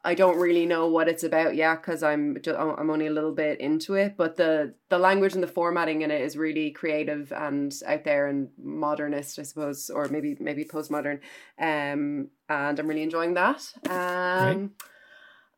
[0.08, 3.34] I don't really know what it's about yet because I'm just, I'm only a little
[3.34, 7.30] bit into it, but the the language and the formatting in it is really creative
[7.30, 11.20] and out there and modernist, I suppose, or maybe maybe postmodern.
[11.58, 13.70] Um, and I'm really enjoying that.
[13.90, 14.70] Um,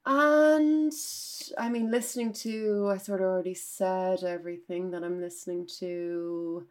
[0.05, 0.93] and
[1.57, 6.67] I mean, listening to, I sort of already said everything that I'm listening to.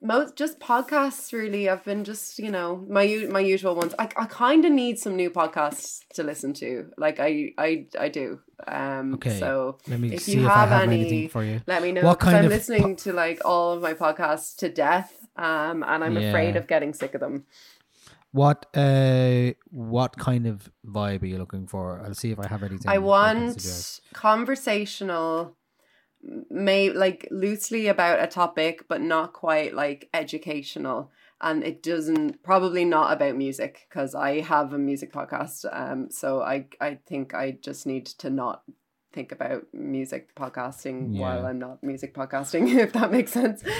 [0.00, 1.68] Most just podcasts, really.
[1.68, 3.94] I've been just, you know, my u- my usual ones.
[3.98, 6.90] I, I kind of need some new podcasts to listen to.
[6.96, 8.38] Like I I I do.
[8.66, 11.42] Um, Okay, So let me if see you if I have, have any, anything for
[11.42, 11.60] you.
[11.66, 12.02] let me know.
[12.02, 15.12] What kind I'm of listening to like all of my podcasts to death.
[15.36, 17.44] Um, and I'm afraid of getting sick of them.
[18.30, 22.00] What uh what kind of vibe are you looking for?
[22.04, 22.88] I'll see if I have anything.
[22.90, 24.02] I want suggest.
[24.12, 25.56] conversational,
[26.50, 31.10] may like loosely about a topic, but not quite like educational.
[31.40, 35.64] And it doesn't probably not about music because I have a music podcast.
[35.72, 38.62] Um, so I I think I just need to not
[39.12, 43.62] think about music podcasting while I'm not music podcasting, if that makes sense.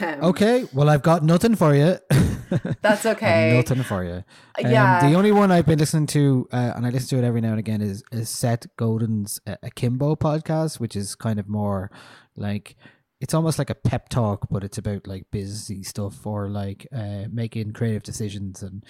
[0.00, 1.96] Um, Okay, well I've got nothing for you.
[2.82, 3.54] That's okay.
[3.56, 4.24] nothing for you.
[4.64, 5.08] Um, Yeah.
[5.08, 7.50] The only one I've been listening to, uh, and I listen to it every now
[7.50, 11.90] and again, is, is Seth Godin's uh, Akimbo podcast, which is kind of more
[12.36, 12.76] like
[13.20, 17.24] it's almost like a pep talk, but it's about like busy stuff or like uh,
[17.32, 18.62] making creative decisions.
[18.62, 18.84] And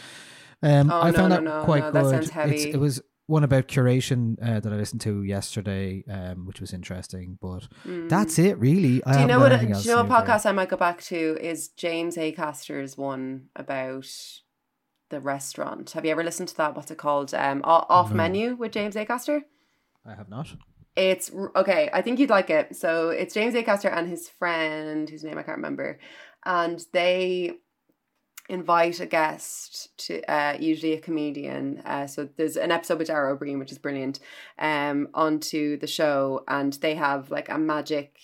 [0.63, 1.93] um, Oh, I no, found no, that no, quite good.
[1.95, 6.47] that sounds It's, it was one about curation uh, that I listened to yesterday, um,
[6.47, 7.39] which was interesting.
[7.41, 9.03] But that's it, really.
[9.05, 9.15] I Mm.
[9.15, 9.49] Do you know what?
[9.49, 10.05] Do you know to what do for you.
[10.05, 14.07] podcast I might go back to is James Acaster's one about
[15.11, 15.91] the restaurant.
[15.93, 16.75] Have you ever listened to that?
[16.75, 17.33] What's it called?
[17.35, 18.17] Um, off No.
[18.17, 19.43] menu with James Acaster.
[20.05, 20.49] I have not.
[20.97, 21.91] It's okay.
[21.93, 22.75] I think you'd like it.
[22.77, 25.99] So it's James Acaster and his friend, whose name I can't remember,
[26.45, 27.59] and they
[28.49, 33.35] invite a guest to uh usually a comedian uh so there's an episode with Dara
[33.35, 34.21] Ó Briain which is brilliant
[34.59, 38.17] um onto the show and they have like a magic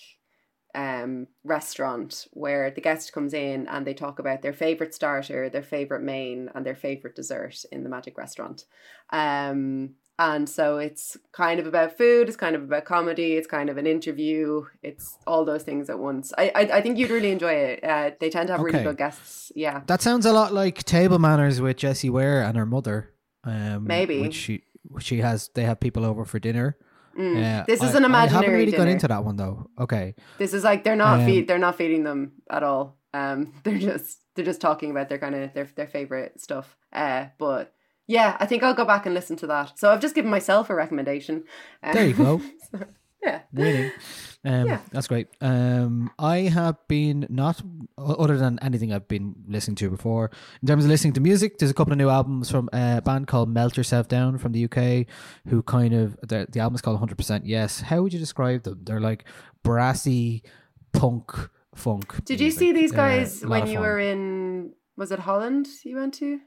[0.75, 5.61] um restaurant where the guest comes in and they talk about their favorite starter their
[5.61, 8.65] favorite main and their favorite dessert in the magic restaurant.
[9.11, 9.95] Um
[10.31, 13.75] and so it's kind of about food it's kind of about comedy it's kind of
[13.77, 17.53] an interview it's all those things at once i i, I think you'd really enjoy
[17.69, 20.77] it uh, they tend to have really good guests yeah That sounds a lot like
[20.83, 22.97] Table Manners with Jessie Ware and her mother.
[23.43, 24.21] Um, Maybe.
[24.21, 24.53] which she
[24.99, 25.49] she has.
[25.55, 26.77] They have people over for dinner.
[27.19, 27.35] Mm.
[27.61, 29.69] Uh, this is I- an I haven't imaginary really got into that one though.
[29.85, 32.97] Okay, This is like they're not Um, feed they're not feeding them at all.
[33.13, 36.67] Um, they're just they're just talking about their kind of their their favorite stuff.
[36.91, 37.73] Uh, but
[38.07, 39.77] yeah, I think I'll go back and listen to that.
[39.79, 41.43] So I've just given myself a recommendation.
[41.81, 42.41] Um, there you go.
[42.71, 42.85] so,
[43.23, 43.41] yeah.
[43.53, 43.91] Winning.
[44.45, 44.79] Um, Yeah.
[44.91, 45.27] That's great.
[45.39, 47.61] Um, I have been not
[47.97, 50.29] other than anything I've been listening to before.
[50.61, 53.27] In terms of listening to music, there's a couple of new albums from a band
[53.27, 55.07] called Melt Yourself Down from the UK,
[55.47, 57.79] who kind of the the album's called 100% Yes.
[57.79, 58.81] How would you describe them?
[58.83, 59.23] They're like
[59.63, 60.43] brassy
[60.91, 61.31] punk
[61.73, 62.25] funk.
[62.25, 63.81] Did you see these Uh, guys lot when you fun.
[63.83, 64.73] were in?
[64.97, 65.67] Was it Holland?
[65.85, 66.39] You went to?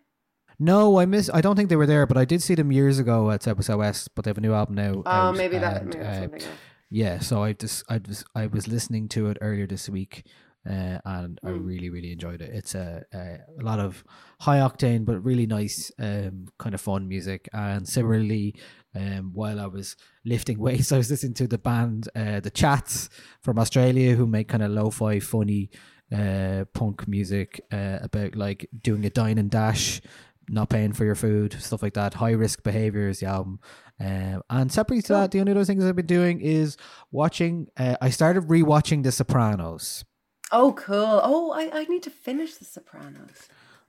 [0.59, 1.29] No, I miss.
[1.33, 4.15] I don't think they were there, but I did see them years ago at Southwest.
[4.15, 5.03] But they have a new album now.
[5.05, 5.83] Oh, out, maybe that.
[5.83, 6.43] and, Maybe that's uh, something.
[6.91, 10.25] Yeah, so I just I was I was listening to it earlier this week,
[10.69, 11.67] uh, and I Mm.
[11.67, 12.51] really really enjoyed it.
[12.55, 14.05] It's a, a a lot of
[14.41, 17.49] high octane but really nice um kind of fun music.
[17.53, 18.55] And similarly,
[18.95, 23.11] um while I was lifting weights, I was listening to the band uh, the Chats
[23.43, 25.71] from Australia who make kind of lo-fi funny
[26.13, 30.01] uh punk music uh, about like doing a dine and dash
[30.49, 32.15] not paying for your food, stuff like that.
[32.15, 33.61] High risk behaviors, the album.
[33.99, 36.77] Um, and separately to that, the only other things I've been doing is
[37.11, 37.69] watching.
[37.77, 40.05] Uh, I started rewatching The Sopranos.
[40.53, 41.21] Oh, cool.
[41.23, 43.49] Oh, I, I need to finish The Sopranos.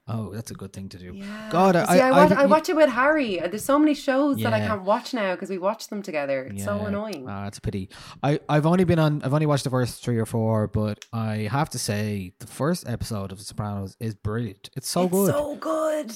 [0.10, 1.12] Oh, that's a good thing to do.
[1.14, 1.50] Yeah.
[1.52, 3.40] God, I, See, I, watch, I, watch it with Harry.
[3.40, 6.46] There's so many shows that I can't watch now because we watch them together.
[6.46, 7.26] It's so annoying.
[7.28, 7.90] Ah, that's a pity.
[8.24, 9.22] I I've only been on.
[9.24, 12.88] I've only watched the first three or four, but I have to say the first
[12.88, 14.70] episode of The Sopranos is brilliant.
[14.78, 15.32] It's so it's good.
[15.34, 16.14] so good.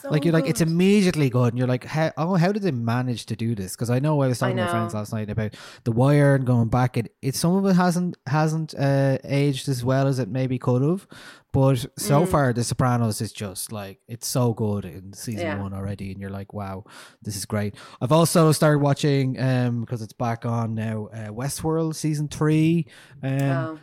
[0.00, 2.70] So like you're like it's immediately good and you're like how, oh how did they
[2.72, 5.12] manage to do this because i know i was I talking to my friends last
[5.12, 9.16] night about the wire and going back it, it some of it hasn't hasn't uh,
[9.24, 11.06] aged as well as it maybe could have
[11.52, 12.28] but so Mm.
[12.28, 15.58] far the sopranos is just like it's so good in season Yeah.
[15.62, 16.84] one already and you're like wow
[17.22, 21.94] this is great i've also started watching um because it's back on now uh, westworld
[21.94, 22.86] season three
[23.22, 23.78] um Oh.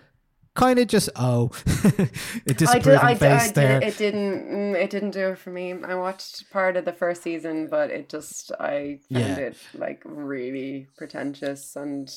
[0.56, 2.12] Kind of just oh it
[2.50, 2.98] I disapproving did.
[3.00, 3.56] I, did, face I did.
[3.56, 4.46] there It didn't.
[4.50, 5.74] mm, It didn't do it for me.
[5.74, 9.36] I watched part of the first season, but it just I found Yeah.
[9.38, 12.10] it like really pretentious and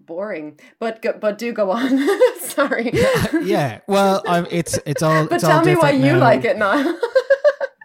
[0.00, 0.58] boring.
[0.78, 1.98] But go, but do go on.
[2.40, 2.90] Sorry.
[3.42, 6.18] yeah well I'm, it's it's all But it's all tell me why you now.
[6.18, 6.96] like it now.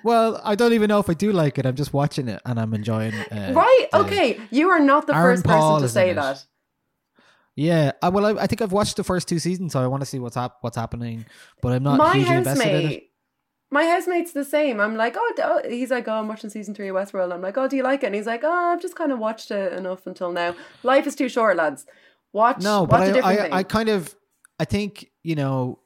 [0.02, 1.66] Well, I don't even know if I do like it.
[1.66, 3.14] I'm just watching it and I'm enjoying.
[3.14, 3.88] Uh, right?
[3.94, 4.40] Okay.
[4.50, 6.46] You are not the Aaron first Paul person to say it.
[7.60, 7.92] Yeah.
[8.02, 10.06] I, well, I, I think I've watched the first two seasons, so I want to
[10.06, 11.26] see what's hap- what's happening.
[11.62, 12.74] But I'm not my hugely invested in it.
[12.84, 13.04] housemate,
[13.72, 14.80] my housemate's the same.
[14.80, 17.34] I'm like, oh, oh, he's like, oh, I'm watching season three of Westworld.
[17.34, 18.08] I'm like, oh, do you like it?
[18.08, 20.56] And he's like, oh, I've just kind of watched it enough until now.
[20.84, 21.86] Life is too short, lads.
[22.34, 23.54] Watch, No, watch but a I, different I, thing.
[23.54, 24.16] I kind of,
[24.60, 25.80] I think you know,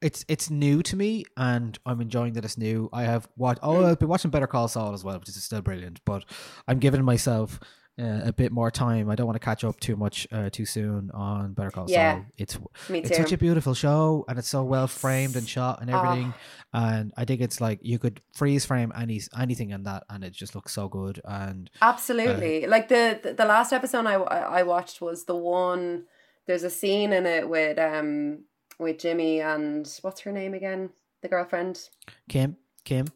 [0.00, 2.88] it's it's new to me, and I'm enjoying that it's new.
[2.92, 3.60] I have watched.
[3.62, 3.84] Oh, Mm.
[3.86, 6.00] I've been watching Better Call Saul as well, which is still brilliant.
[6.04, 6.24] But
[6.68, 7.58] I'm giving myself.
[8.00, 9.10] Uh, a bit more time.
[9.10, 12.14] I don't want to catch up too much uh, too soon on Better Call Yeah.
[12.18, 12.24] Saul.
[12.36, 12.58] It's
[12.90, 15.98] it's such a beautiful show and it's so well framed and shot and Ah.
[16.04, 16.34] everything
[16.72, 20.32] and i think it's like you could freeze frame any anything in that and it
[20.34, 22.66] just looks so good and Absolutely.
[22.66, 26.04] Uh, like the, the the last episode I I watched was the one.
[26.46, 28.44] There's a scene in it with um
[28.78, 30.90] with Jimmy and what's her name again?
[31.22, 31.80] The girlfriend
[32.28, 33.06] kim kim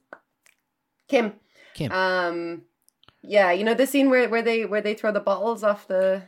[1.09, 1.35] Kim.
[1.75, 2.63] kim Um,
[3.23, 6.23] yeah, you know the scene where where they where they throw the bottles off the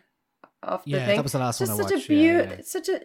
[0.62, 1.16] off the Yeah, thing.
[1.16, 2.62] that was the last one Just I such a watched, yeah, yeah.
[2.62, 3.00] such a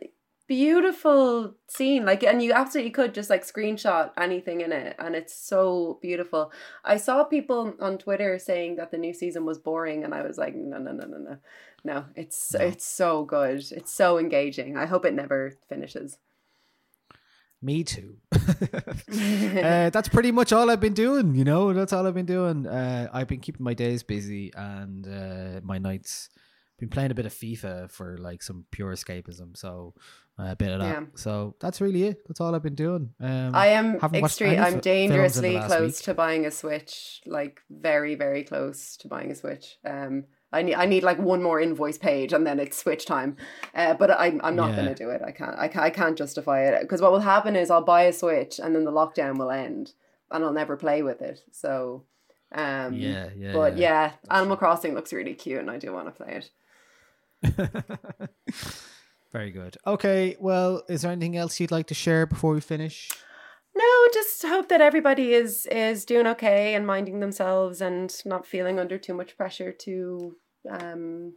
[0.47, 2.05] beautiful scene.
[2.05, 6.51] Like, and you absolutely could just like screenshot anything in it, and it's so beautiful.
[6.83, 10.37] I saw people on Twitter saying that the new season was boring, and I was
[10.37, 11.37] like, no, no, no, no, no,
[11.83, 12.05] no.
[12.15, 13.63] It's it's so good.
[13.71, 14.75] It's so engaging.
[14.77, 16.17] I hope it never finishes.
[17.61, 22.13] Me too uh, that's pretty much all i've been doing you know that's all i've
[22.13, 26.29] been doing uh, i've been keeping my days busy and uh, my nights
[26.77, 29.93] been playing a bit of fifa for like some pure escapism so
[30.39, 31.05] uh, a bit of that Yeah.
[31.15, 34.51] so that's really it that's all i've been doing um, I am extreme.
[34.51, 36.03] I'm fi- films in the dangerously close week.
[36.03, 37.21] to buying a Switch.
[37.25, 39.77] Like very, very close to buying a Switch.
[39.85, 43.37] Um, I need I need like one more invoice page and then it's Switch time.
[43.75, 44.75] Uh, but I'm I'm not Yeah.
[44.77, 45.21] gonna do it.
[45.25, 45.55] I can't.
[45.57, 45.85] I can't.
[45.85, 48.83] I can't justify it because what will happen is I'll buy a Switch and then
[48.83, 49.93] the lockdown will end
[50.31, 51.41] and I'll never play with it.
[51.51, 52.03] So.
[52.51, 54.11] Um, Yeah, yeah, But yeah.
[54.31, 56.49] yeah, Animal Crossing looks really cute, and I do want to play it.
[59.31, 59.77] Very good.
[59.85, 63.09] Okay, well, is there anything else you'd like to share before we finish?
[63.79, 68.77] No, just hope that everybody is is doing okay and minding themselves and not feeling
[68.77, 70.35] under too much pressure to
[70.69, 71.35] um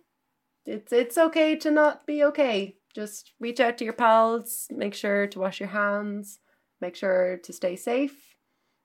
[0.67, 2.77] it's it's okay to not be okay.
[2.97, 6.41] Just reach out to your pals, make sure to wash your hands,
[6.81, 8.35] make sure to stay safe.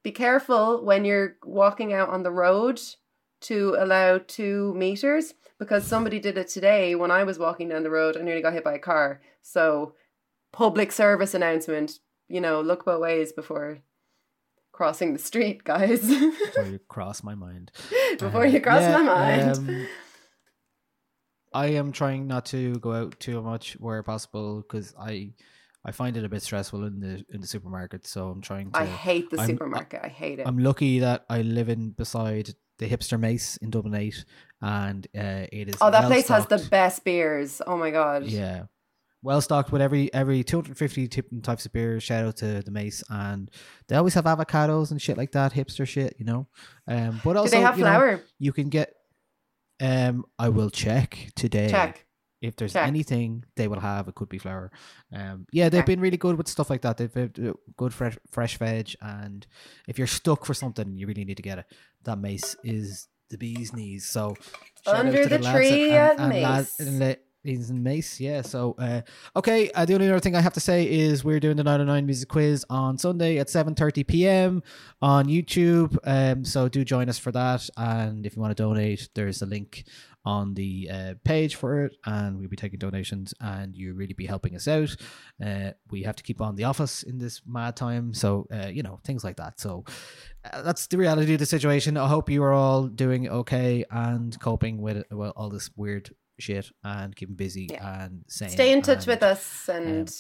[0.04, 2.80] Be careful when you're walking out on the road
[3.42, 7.90] to allow two meters because somebody did it today when I was walking down the
[7.90, 8.18] road.
[8.18, 9.22] I nearly got hit by a car.
[9.42, 9.96] So,
[10.54, 13.80] public service announcement, you know, look both ways before
[14.72, 16.02] crossing the street, guys.
[16.08, 17.72] Before you cross my mind.
[18.20, 19.58] before Uh, you cross yeah, my mind.
[19.58, 19.88] um,
[21.54, 25.32] I am trying not to go out too much where possible because I
[25.86, 28.06] I find it a bit stressful in the in the supermarket.
[28.06, 28.80] So I'm trying to.
[28.80, 30.02] I hate the I'm- supermarket.
[30.04, 30.48] I hate it.
[30.48, 34.24] I'm lucky that I live in beside the hipster Mace in Dublin Eight,
[34.62, 35.76] and uh, it is.
[35.82, 37.62] oh, that place has the best beers.
[37.66, 38.26] Oh my god.
[38.26, 38.66] Yeah.
[39.24, 42.04] Well stocked with every every 250 different types of beers.
[42.04, 43.50] Shout out to the Mace, and
[43.88, 46.48] they always have avocados and shit like that, hipster shit, you know.
[46.88, 48.22] Um, but also, Do they have you know, flour?
[48.40, 48.94] you can get.
[49.80, 51.70] Um, I will check today.
[51.70, 52.06] Check.
[52.42, 52.88] if there's Check.
[52.88, 54.72] anything they will have, it could be flour.
[55.12, 56.98] Um, yeah, they've been really good with stuff like that.
[56.98, 59.46] They've had uh, good fresh fresh veg, and
[59.88, 61.66] if you're stuck for something, you really need to get it.
[62.04, 64.06] That mace is the bee's knees.
[64.08, 64.36] So
[64.86, 66.80] Under the lads tree and, at and lad- Mace.
[66.80, 67.02] and
[67.48, 68.20] ladies and mace.
[68.20, 68.42] Yeah.
[68.42, 69.02] So uh,
[69.36, 69.72] okay.
[69.72, 72.30] Uh, the only other thing I have to say is we're doing the 909 music
[72.30, 74.64] quiz on Sunday at 7:30 p.m.
[75.02, 75.98] on YouTube.
[76.04, 77.70] Um, so do join us for that.
[77.78, 79.86] And if you want to donate, there's a link
[80.26, 84.26] on the uh, page for it, and we'll be taking donations, and you really be
[84.26, 84.94] helping us out.
[85.44, 88.84] Uh, we have to keep on the office in this mad time, so uh, you
[88.84, 89.58] know things like that.
[89.58, 89.86] So
[90.52, 91.96] uh, that's the reality of the situation.
[91.96, 96.14] I hope you are all doing okay and coping with it, well, all this weird
[96.40, 98.04] shit and keeping busy Yeah.
[98.06, 98.50] and sane.
[98.50, 100.14] Stay in touch and- with us and um,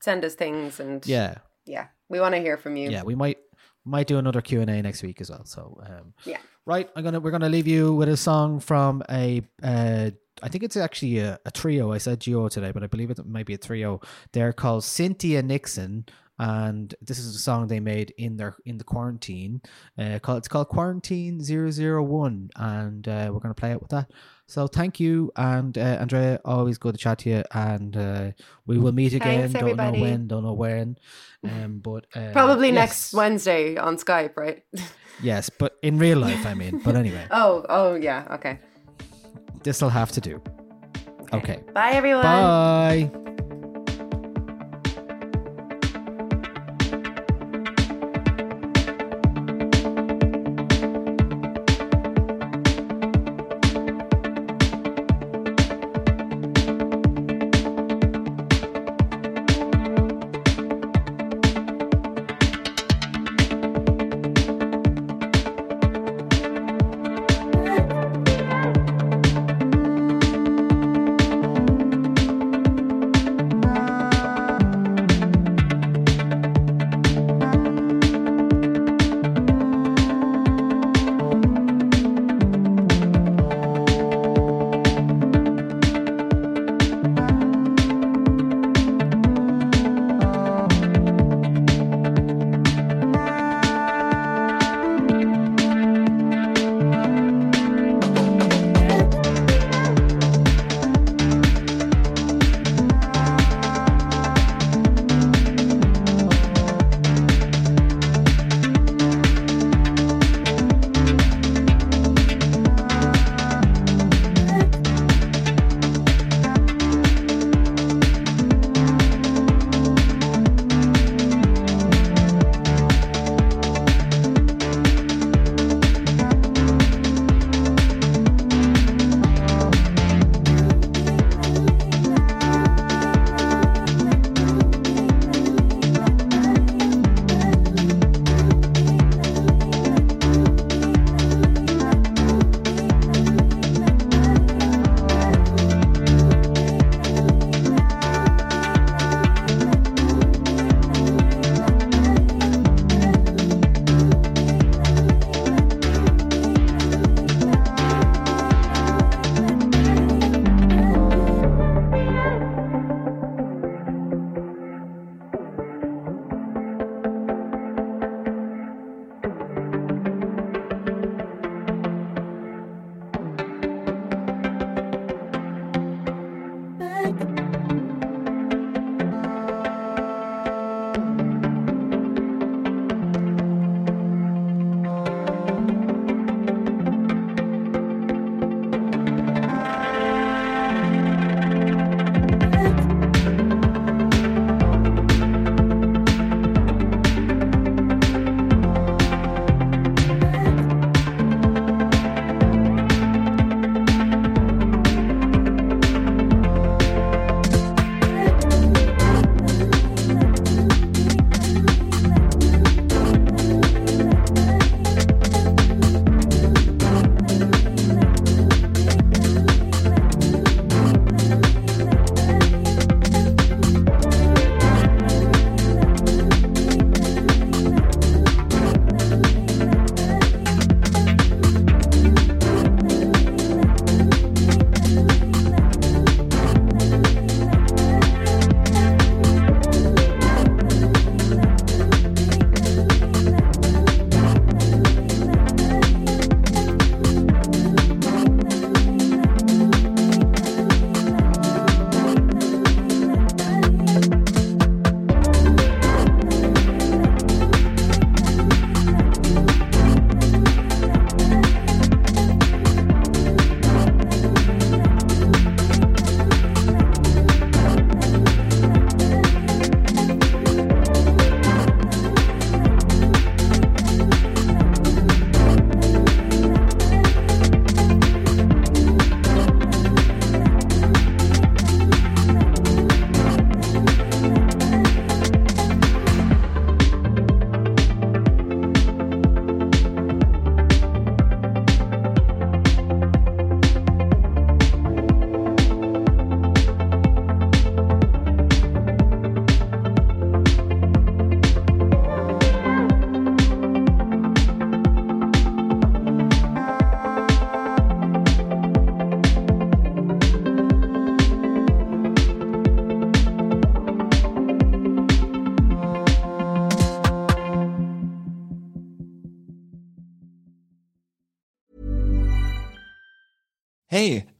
[0.00, 1.36] send us things and Yeah,
[1.66, 2.90] yeah, we want to hear from you.
[2.90, 3.02] yeah.
[3.02, 3.38] We might
[3.84, 5.44] might do another Q and A next week as well.
[5.46, 6.38] So um, Yeah.
[6.66, 6.88] right.
[6.94, 9.42] I'm gonna we're gonna leave you with a song from a.
[9.62, 10.10] Uh,
[10.40, 11.90] I think it's actually a, a trio.
[11.92, 14.00] I said duo today, but I believe it might be a trio.
[14.32, 16.06] They're called Cynthia Nixon,
[16.38, 19.60] and this is a song they made in their in the quarantine.
[19.98, 24.10] Uh, called it's called Quarantine 001 and uh, we're gonna play it with that.
[24.48, 28.30] So thank you, and uh, Andrea, always good to chat to you, and uh,
[28.64, 29.52] we will meet again.
[29.52, 30.96] Thanks, don't know when, don't know when,
[31.44, 32.74] um, but uh, Probably yes.
[32.74, 34.64] next Wednesday on Skype, right?
[35.20, 36.80] Yes, but in real life, I mean.
[36.84, 38.60] But anyway, oh, oh yeah, okay.
[39.64, 40.40] this will have to do.
[41.32, 41.58] Okay.
[41.74, 42.22] Bye everyone.
[42.22, 43.44] Bye.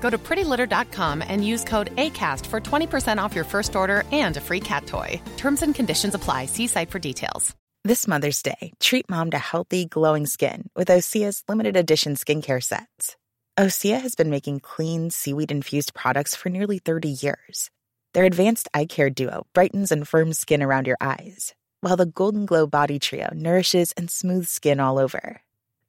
[0.00, 4.40] Go to prettylitter.com and use code ACAST for 20% off your first order and a
[4.40, 5.20] free cat toy.
[5.36, 6.46] Terms and conditions apply.
[6.46, 7.56] See site for details.
[7.84, 13.16] This Mother's Day, treat mom to healthy, glowing skin with Osea's limited edition skincare sets.
[13.56, 17.70] Osea has been making clean, seaweed infused products for nearly 30 years.
[18.12, 22.44] Their advanced eye care duo brightens and firms skin around your eyes, while the Golden
[22.44, 25.40] Glow Body Trio nourishes and smooths skin all over.